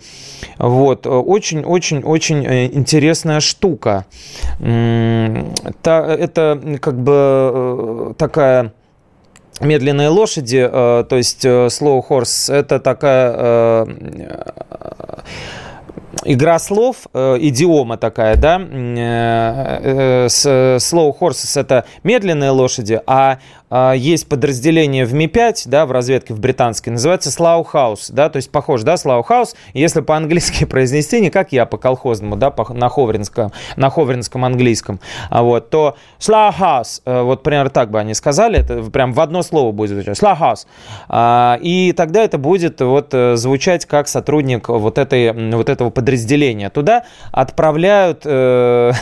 Вот, 0.58 1.06
очень-очень-очень 1.06 2.46
интересная 2.74 3.40
штука. 3.40 4.04
Это 4.60 6.60
как 6.80 7.02
бы 7.02 8.14
такая 8.18 8.72
медленные 9.60 10.08
лошади, 10.08 10.68
то 10.68 11.06
есть 11.10 11.44
slow 11.44 12.02
horse, 12.06 12.52
это 12.52 12.78
такая 12.78 13.86
игра 16.24 16.58
слов, 16.58 17.06
э, 17.12 17.36
идиома 17.40 17.96
такая, 17.96 18.36
да, 18.36 18.60
э, 18.60 20.26
э, 20.26 20.76
slow 20.76 21.14
horses 21.18 21.60
это 21.60 21.84
медленные 22.02 22.50
лошади, 22.50 23.00
а, 23.06 23.38
есть 23.70 24.28
подразделение 24.28 25.04
в 25.04 25.12
Ми-5, 25.12 25.62
да, 25.66 25.86
в 25.86 25.92
разведке 25.92 26.34
в 26.34 26.40
британской, 26.40 26.92
называется 26.92 27.30
Slough 27.30 27.70
House, 27.70 28.10
да, 28.10 28.28
то 28.28 28.36
есть 28.36 28.50
похож, 28.50 28.82
да, 28.82 28.96
Slough 28.96 29.26
House, 29.26 29.56
если 29.74 30.00
по-английски 30.00 30.64
произнести, 30.66 31.20
не 31.20 31.30
как 31.30 31.52
я 31.52 31.66
по-колхозному, 31.66 32.36
да, 32.36 32.50
по, 32.50 32.72
на 32.72 32.88
ховринском, 32.88 33.52
на 33.76 33.90
ховринском 33.90 34.44
английском, 34.44 35.00
а 35.30 35.42
вот, 35.42 35.70
то 35.70 35.96
Slough 36.18 36.60
House, 36.60 37.02
э, 37.04 37.22
вот 37.22 37.42
примерно 37.42 37.70
так 37.70 37.90
бы 37.90 37.98
они 37.98 38.14
сказали, 38.14 38.60
это 38.60 38.82
прям 38.90 39.12
в 39.12 39.20
одно 39.20 39.42
слово 39.42 39.72
будет 39.72 39.90
звучать, 39.90 40.16
Slough 40.16 40.41
House, 40.41 40.66
а, 41.08 41.58
и 41.60 41.92
тогда 41.92 42.22
это 42.22 42.38
будет 42.38 42.80
вот 42.80 43.12
э, 43.12 43.36
звучать 43.36 43.86
как 43.86 44.08
сотрудник 44.08 44.68
вот, 44.68 44.98
этой, 44.98 45.32
вот 45.52 45.68
этого 45.68 45.90
подразделения. 45.90 46.70
Туда 46.70 47.04
отправляют, 47.32 48.22
э, 48.24 48.92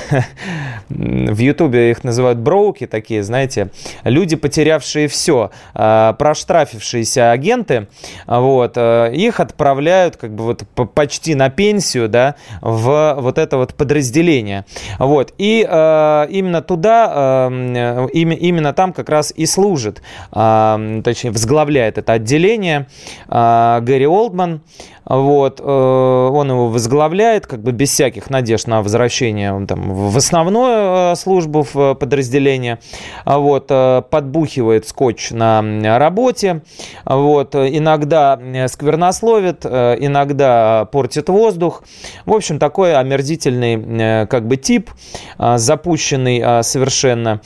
в 0.88 1.38
Ютубе 1.38 1.90
их 1.90 2.04
называют 2.04 2.38
броуки 2.38 2.86
такие, 2.86 3.22
знаете, 3.22 3.70
люди, 4.04 4.36
потерявшие 4.55 5.09
все, 5.09 5.50
а, 5.74 6.12
проштрафившиеся 6.12 7.32
агенты, 7.32 7.88
вот, 8.28 8.74
а, 8.76 9.11
их 9.11 9.40
отправляют 9.40 10.16
как 10.16 10.32
бы 10.32 10.44
вот 10.44 10.62
почти 10.94 11.34
на 11.34 11.50
пенсию, 11.50 12.09
да, 12.09 12.36
в 12.61 13.16
вот 13.18 13.38
это 13.38 13.57
вот 13.57 13.74
подразделение. 13.74 14.64
Вот, 15.00 15.32
и 15.38 15.66
э, 15.68 16.26
именно 16.30 16.62
туда, 16.62 17.48
э, 17.50 18.07
именно 18.12 18.72
там 18.72 18.92
как 18.92 19.09
раз 19.09 19.32
и 19.34 19.44
служит, 19.46 20.02
э, 20.32 21.00
точнее, 21.02 21.32
возглавляет 21.32 21.98
это 21.98 22.12
отделение 22.12 22.86
э, 23.28 23.80
Гэри 23.82 24.07
Олдман, 24.07 24.61
вот, 25.07 25.61
э, 25.61 25.64
он 25.64 26.50
его 26.50 26.68
возглавляет, 26.68 27.46
как 27.46 27.61
бы 27.61 27.72
без 27.72 27.90
всяких 27.90 28.30
надежд 28.30 28.66
на 28.66 28.82
возвращение 28.82 29.66
там, 29.66 29.92
в 29.92 30.16
основную 30.16 31.12
э, 31.12 31.16
службу 31.16 31.66
в 31.72 31.94
подразделение. 31.94 32.78
Вот, 33.26 33.66
э, 33.68 34.02
подбухивает 34.09 34.88
скотч 34.88 35.30
на 35.30 35.62
работе. 35.98 36.62
Вот, 37.05 37.55
иногда 37.55 38.40
сквернословит, 38.68 39.66
иногда 39.66 40.86
портит 40.90 41.28
воздух. 41.28 41.82
В 42.24 42.32
общем, 42.32 42.59
такой 42.59 42.94
омерзительный 42.94 44.26
как 44.26 44.46
бы 44.46 44.57
тип, 44.57 44.90
запущенный 45.38 46.62
совершенно. 46.62 47.40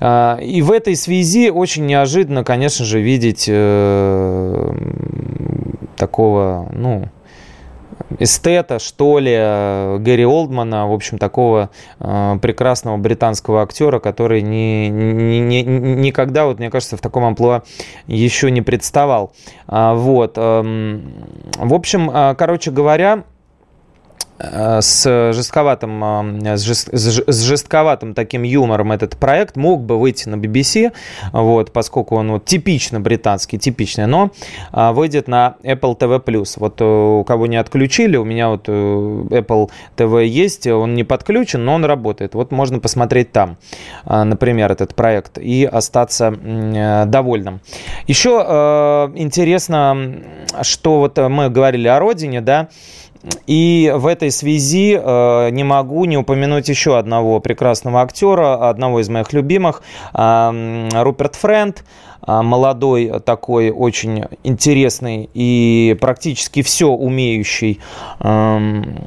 И 0.00 0.62
в 0.62 0.72
этой 0.72 0.96
связи 0.96 1.50
очень 1.50 1.86
неожиданно, 1.86 2.44
конечно 2.44 2.84
же, 2.84 3.00
видеть 3.00 3.48
такого, 5.96 6.68
ну, 6.72 7.08
эстета, 8.18 8.78
что 8.78 9.18
ли, 9.18 9.32
Гэри 9.32 10.24
Олдмана, 10.24 10.86
в 10.86 10.92
общем, 10.92 11.18
такого 11.18 11.70
э, 11.98 12.38
прекрасного 12.40 12.96
британского 12.96 13.62
актера, 13.62 13.98
который 13.98 14.42
ни, 14.42 14.88
ни, 14.88 15.38
ни, 15.38 15.62
никогда, 15.62 16.46
вот, 16.46 16.58
мне 16.58 16.70
кажется, 16.70 16.96
в 16.96 17.00
таком 17.00 17.24
амплуа 17.24 17.62
еще 18.06 18.50
не 18.50 18.62
представал. 18.62 19.32
А, 19.66 19.94
вот. 19.94 20.34
Э, 20.36 20.62
в 21.58 21.74
общем, 21.74 22.10
э, 22.10 22.34
короче 22.36 22.70
говоря, 22.70 23.24
Э, 23.24 23.35
с 24.38 25.32
жестковатым, 25.32 26.42
э, 26.44 26.56
с 26.56 27.42
жестковатым 27.44 28.14
таким 28.14 28.42
юмором 28.42 28.92
этот 28.92 29.16
проект 29.16 29.56
мог 29.56 29.82
бы 29.82 29.98
выйти 29.98 30.28
на 30.28 30.36
BBC, 30.36 30.92
вот, 31.32 31.72
поскольку 31.72 32.16
он 32.16 32.32
вот 32.32 32.44
типично 32.44 33.00
британский, 33.00 33.58
типичный, 33.58 34.06
но 34.06 34.30
а, 34.72 34.92
выйдет 34.92 35.28
на 35.28 35.56
Apple 35.62 35.98
TV+. 35.98 36.46
Вот 36.56 36.80
э, 36.80 36.84
у 36.84 37.24
кого 37.24 37.46
не 37.46 37.56
отключили, 37.56 38.16
у 38.16 38.24
меня 38.24 38.48
вот 38.48 38.68
Apple 38.68 39.70
TV 39.96 40.26
есть, 40.26 40.66
он 40.66 40.94
не 40.94 41.04
подключен, 41.04 41.64
но 41.64 41.74
он 41.74 41.84
работает. 41.84 42.34
Вот 42.34 42.52
можно 42.52 42.78
посмотреть 42.78 43.32
там, 43.32 43.56
например, 44.04 44.72
этот 44.72 44.94
проект 44.94 45.38
и 45.38 45.64
остаться 45.64 46.30
довольным. 47.06 47.60
Еще 48.06 48.30
интересно, 49.16 50.22
что 50.62 50.98
вот 50.98 51.18
мы 51.18 51.48
говорили 51.48 51.88
о 51.88 51.98
родине, 51.98 52.40
да, 52.40 52.68
и 53.46 53.92
в 53.94 54.06
этой 54.06 54.30
связи 54.30 54.98
э, 55.00 55.50
не 55.50 55.64
могу 55.64 56.04
не 56.04 56.16
упомянуть 56.16 56.68
еще 56.68 56.98
одного 56.98 57.40
прекрасного 57.40 58.02
актера, 58.02 58.68
одного 58.68 59.00
из 59.00 59.08
моих 59.08 59.32
любимых, 59.32 59.82
э, 60.14 60.88
Руперт 60.92 61.34
Френд. 61.34 61.84
А, 62.26 62.42
молодой 62.42 63.20
такой 63.24 63.70
очень 63.70 64.24
интересный 64.42 65.30
и 65.32 65.96
практически 66.00 66.62
все 66.62 66.88
умеющий 66.88 67.80
эм, 68.20 68.98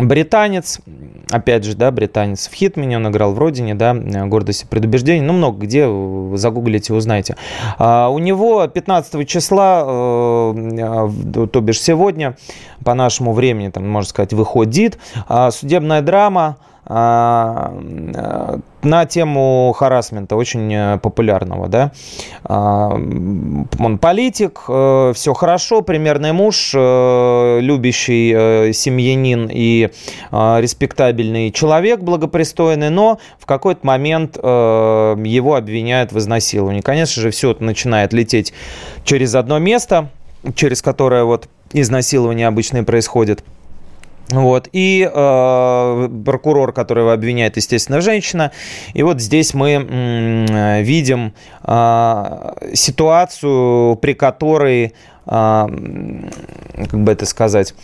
британец. 0.00 0.80
Опять 1.30 1.64
же, 1.64 1.76
да, 1.76 1.90
британец 1.90 2.48
в 2.48 2.54
Хитмене, 2.54 2.96
он 2.96 3.08
играл 3.08 3.32
в 3.32 3.38
Родине, 3.38 3.74
да, 3.74 3.94
гордость 3.94 4.64
и 4.64 4.66
предубеждение. 4.66 5.22
Ну, 5.22 5.32
много 5.32 5.58
где, 5.60 5.86
загуглите, 6.36 6.94
узнаете. 6.94 7.36
А, 7.78 8.08
у 8.08 8.18
него 8.18 8.66
15 8.66 9.28
числа, 9.28 9.84
э, 10.54 11.10
то 11.52 11.60
бишь 11.60 11.80
сегодня, 11.80 12.36
по 12.84 12.94
нашему 12.94 13.32
времени, 13.32 13.68
там, 13.70 13.88
можно 13.88 14.08
сказать, 14.08 14.32
выходит 14.32 14.98
судебная 15.50 16.02
драма 16.02 16.56
на 18.84 19.06
тему 19.06 19.72
харасмента, 19.76 20.36
очень 20.36 20.72
э, 20.72 20.98
популярного, 20.98 21.68
да. 21.68 21.92
А, 22.44 22.90
он 23.78 23.98
политик, 23.98 24.62
э, 24.68 25.12
все 25.14 25.32
хорошо, 25.34 25.82
примерный 25.82 26.32
муж, 26.32 26.72
э, 26.74 27.58
любящий 27.60 28.72
семьянин 28.72 29.48
и 29.52 29.90
респектабельный 30.30 31.50
человек, 31.50 32.00
благопристойный, 32.00 32.90
но 32.90 33.18
в 33.38 33.46
какой-то 33.46 33.86
момент 33.86 34.36
его 34.36 35.54
обвиняют 35.54 36.12
в 36.12 36.18
изнасиловании. 36.18 36.80
Конечно 36.80 37.22
же, 37.22 37.30
все 37.30 37.56
начинает 37.58 38.12
лететь 38.12 38.52
через 39.04 39.34
одно 39.34 39.58
место– 39.58 40.08
через 40.54 40.82
которое 40.82 41.24
вот 41.24 41.48
изнасилование 41.72 42.48
обычно 42.48 42.84
происходит. 42.84 43.44
Вот. 44.32 44.68
И 44.72 45.08
э, 45.12 46.08
прокурор, 46.24 46.72
которого 46.72 47.12
обвиняет, 47.12 47.56
естественно, 47.56 48.00
женщина. 48.00 48.50
И 48.94 49.02
вот 49.02 49.20
здесь 49.20 49.52
мы 49.52 49.72
э, 49.72 50.82
видим 50.82 51.34
э, 51.64 52.72
ситуацию, 52.74 53.96
при 53.96 54.14
которой, 54.14 54.84
э, 54.84 54.92
как 55.26 57.00
бы 57.00 57.12
это 57.12 57.26
сказать, 57.26 57.74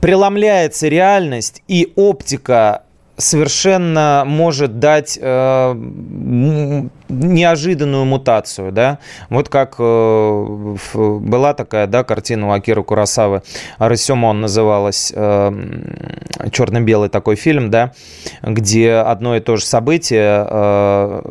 преломляется 0.00 0.88
реальность 0.88 1.62
и 1.68 1.92
оптика 1.96 2.84
совершенно 3.18 4.22
может 4.26 4.78
дать 4.78 5.18
э, 5.20 5.74
неожиданную 7.10 8.04
мутацию, 8.04 8.72
да, 8.72 8.98
вот 9.28 9.48
как 9.48 9.76
э, 9.78 10.76
была 10.94 11.54
такая, 11.54 11.86
да, 11.86 12.04
картина 12.04 12.48
у 12.48 12.52
Акиры 12.52 12.82
Курасавы, 12.82 13.42
Рассемон 13.78 14.40
называлась, 14.40 15.12
э, 15.14 15.52
черно-белый 16.52 17.08
такой 17.08 17.36
фильм, 17.36 17.70
да, 17.70 17.92
где 18.42 18.92
одно 18.94 19.36
и 19.36 19.40
то 19.40 19.56
же 19.56 19.64
событие 19.64 20.46
э, 20.48 21.22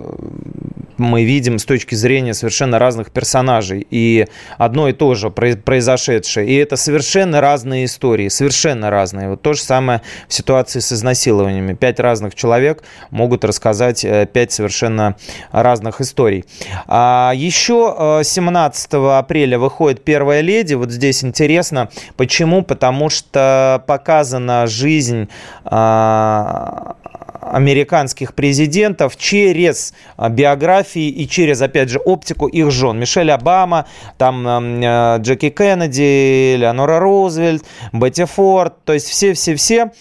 мы 0.99 1.23
видим 1.23 1.57
с 1.57 1.65
точки 1.65 1.95
зрения 1.95 2.34
совершенно 2.34 2.77
разных 2.77 3.11
персонажей. 3.11 3.88
И 3.89 4.27
одно 4.57 4.89
и 4.89 4.93
то 4.93 5.15
же 5.15 5.32
произошедшее. 5.32 6.47
И 6.47 6.55
это 6.55 6.75
совершенно 6.75 7.41
разные 7.41 7.86
истории, 7.86 8.27
совершенно 8.27 8.89
разные. 8.89 9.30
Вот 9.30 9.41
то 9.41 9.53
же 9.53 9.61
самое 9.61 10.01
в 10.27 10.34
ситуации 10.34 10.80
с 10.80 10.91
изнасилованиями. 10.91 11.73
Пять 11.73 11.99
разных 11.99 12.36
человек 12.36 12.84
могут 13.09 13.45
рассказать 13.45 14.03
э, 14.03 14.27
пять 14.32 14.51
совершенно 14.51 15.15
разных 15.51 15.68
историй. 16.01 16.45
А 16.88 17.32
еще 17.36 18.22
17 18.24 18.93
э, 18.93 19.17
апреля 19.17 19.59
выходит 19.59 20.03
«Первая 20.03 20.41
леди». 20.41 20.74
Вот 20.74 20.91
здесь 20.91 21.24
интересно. 21.24 21.89
Почему? 22.17 22.63
Потому 22.63 23.09
что 23.09 23.84
показана 23.88 24.67
жизнь 24.67 25.30
а, 25.65 26.95
американских 27.41 28.33
президентов 28.33 29.17
через 29.17 29.93
а, 30.17 30.29
биографии 30.29 31.07
и 31.07 31.27
через, 31.27 31.61
опять 31.61 31.89
же, 31.89 31.99
оптику 31.99 32.47
их 32.47 32.71
жен. 32.71 32.99
Мишель 32.99 33.31
Обама, 33.31 33.87
там 34.17 34.47
э, 34.47 35.17
Джеки 35.19 35.49
Кеннеди, 35.49 36.55
Леонора 36.57 36.99
Рузвельт, 36.99 37.63
Бетти 37.93 38.25
Форд, 38.25 38.83
то 38.83 38.93
есть 38.93 39.07
все-все-все 39.07 39.91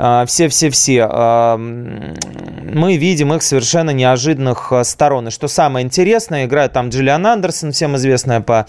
а, 0.00 0.26
все-все-все, 0.26 1.08
а, 1.10 1.56
мы 1.56 2.96
видим 2.96 3.34
их 3.34 3.42
совершенно 3.42 3.90
неожиданных 3.90 4.72
сторон. 4.84 5.26
И 5.26 5.30
что 5.32 5.48
самое 5.48 5.84
интересное, 5.84 6.44
играет 6.44 6.72
там 6.72 6.90
Джиллиан 6.90 7.26
Андерсон, 7.26 7.72
всем 7.72 7.96
известная 7.96 8.40
по 8.40 8.66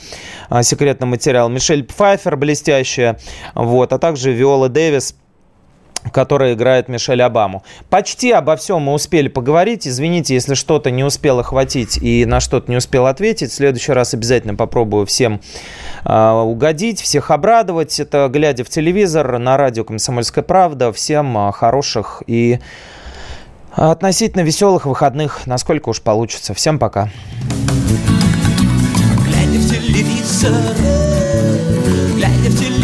секретным 0.63 1.09
материалам, 1.09 1.53
Мишель 1.53 1.83
Пфайфер 1.83 2.35
блестящая, 2.35 3.19
вот, 3.53 3.93
а 3.93 3.99
также 3.99 4.31
Виола 4.31 4.69
Дэвис– 4.69 5.15
которая 6.11 6.53
играет 6.53 6.87
Мишель 6.87 7.21
Обаму. 7.21 7.63
Почти 7.89 8.31
обо 8.31 8.55
всем 8.55 8.81
мы 8.81 8.93
успели 8.93 9.27
поговорить. 9.27 9.87
Извините, 9.87 10.33
если 10.33 10.53
что-то 10.53 10.91
не 10.91 11.03
успел 11.03 11.39
охватить 11.39 11.97
и 11.97 12.25
на 12.25 12.39
что-то 12.39 12.69
не 12.71 12.77
успел 12.77 13.05
ответить. 13.05 13.51
В 13.51 13.55
следующий 13.55 13.91
раз 13.91 14.13
обязательно 14.13 14.55
попробую 14.55 15.05
всем 15.05 15.41
э, 16.05 16.31
угодить, 16.31 17.01
всех 17.01 17.31
обрадовать. 17.31 17.99
Это 17.99 18.29
глядя 18.31 18.63
в 18.63 18.69
телевизор 18.69 19.37
на 19.37 19.57
радио 19.57 19.83
«Комсомольская 19.83 20.43
правда». 20.43 20.91
Всем 20.91 21.37
э, 21.37 21.51
хороших 21.51 22.23
и 22.27 22.59
относительно 23.71 24.41
веселых 24.41 24.85
выходных, 24.85 25.45
насколько 25.45 25.89
уж 25.89 26.01
получится. 26.01 26.53
Всем 26.53 26.79
пока. 26.79 27.09
Глядя 29.25 29.59
в 29.59 29.69
телевизор, 29.69 30.51
глядя 32.15 32.49
в 32.49 32.59
телевизор, 32.59 32.78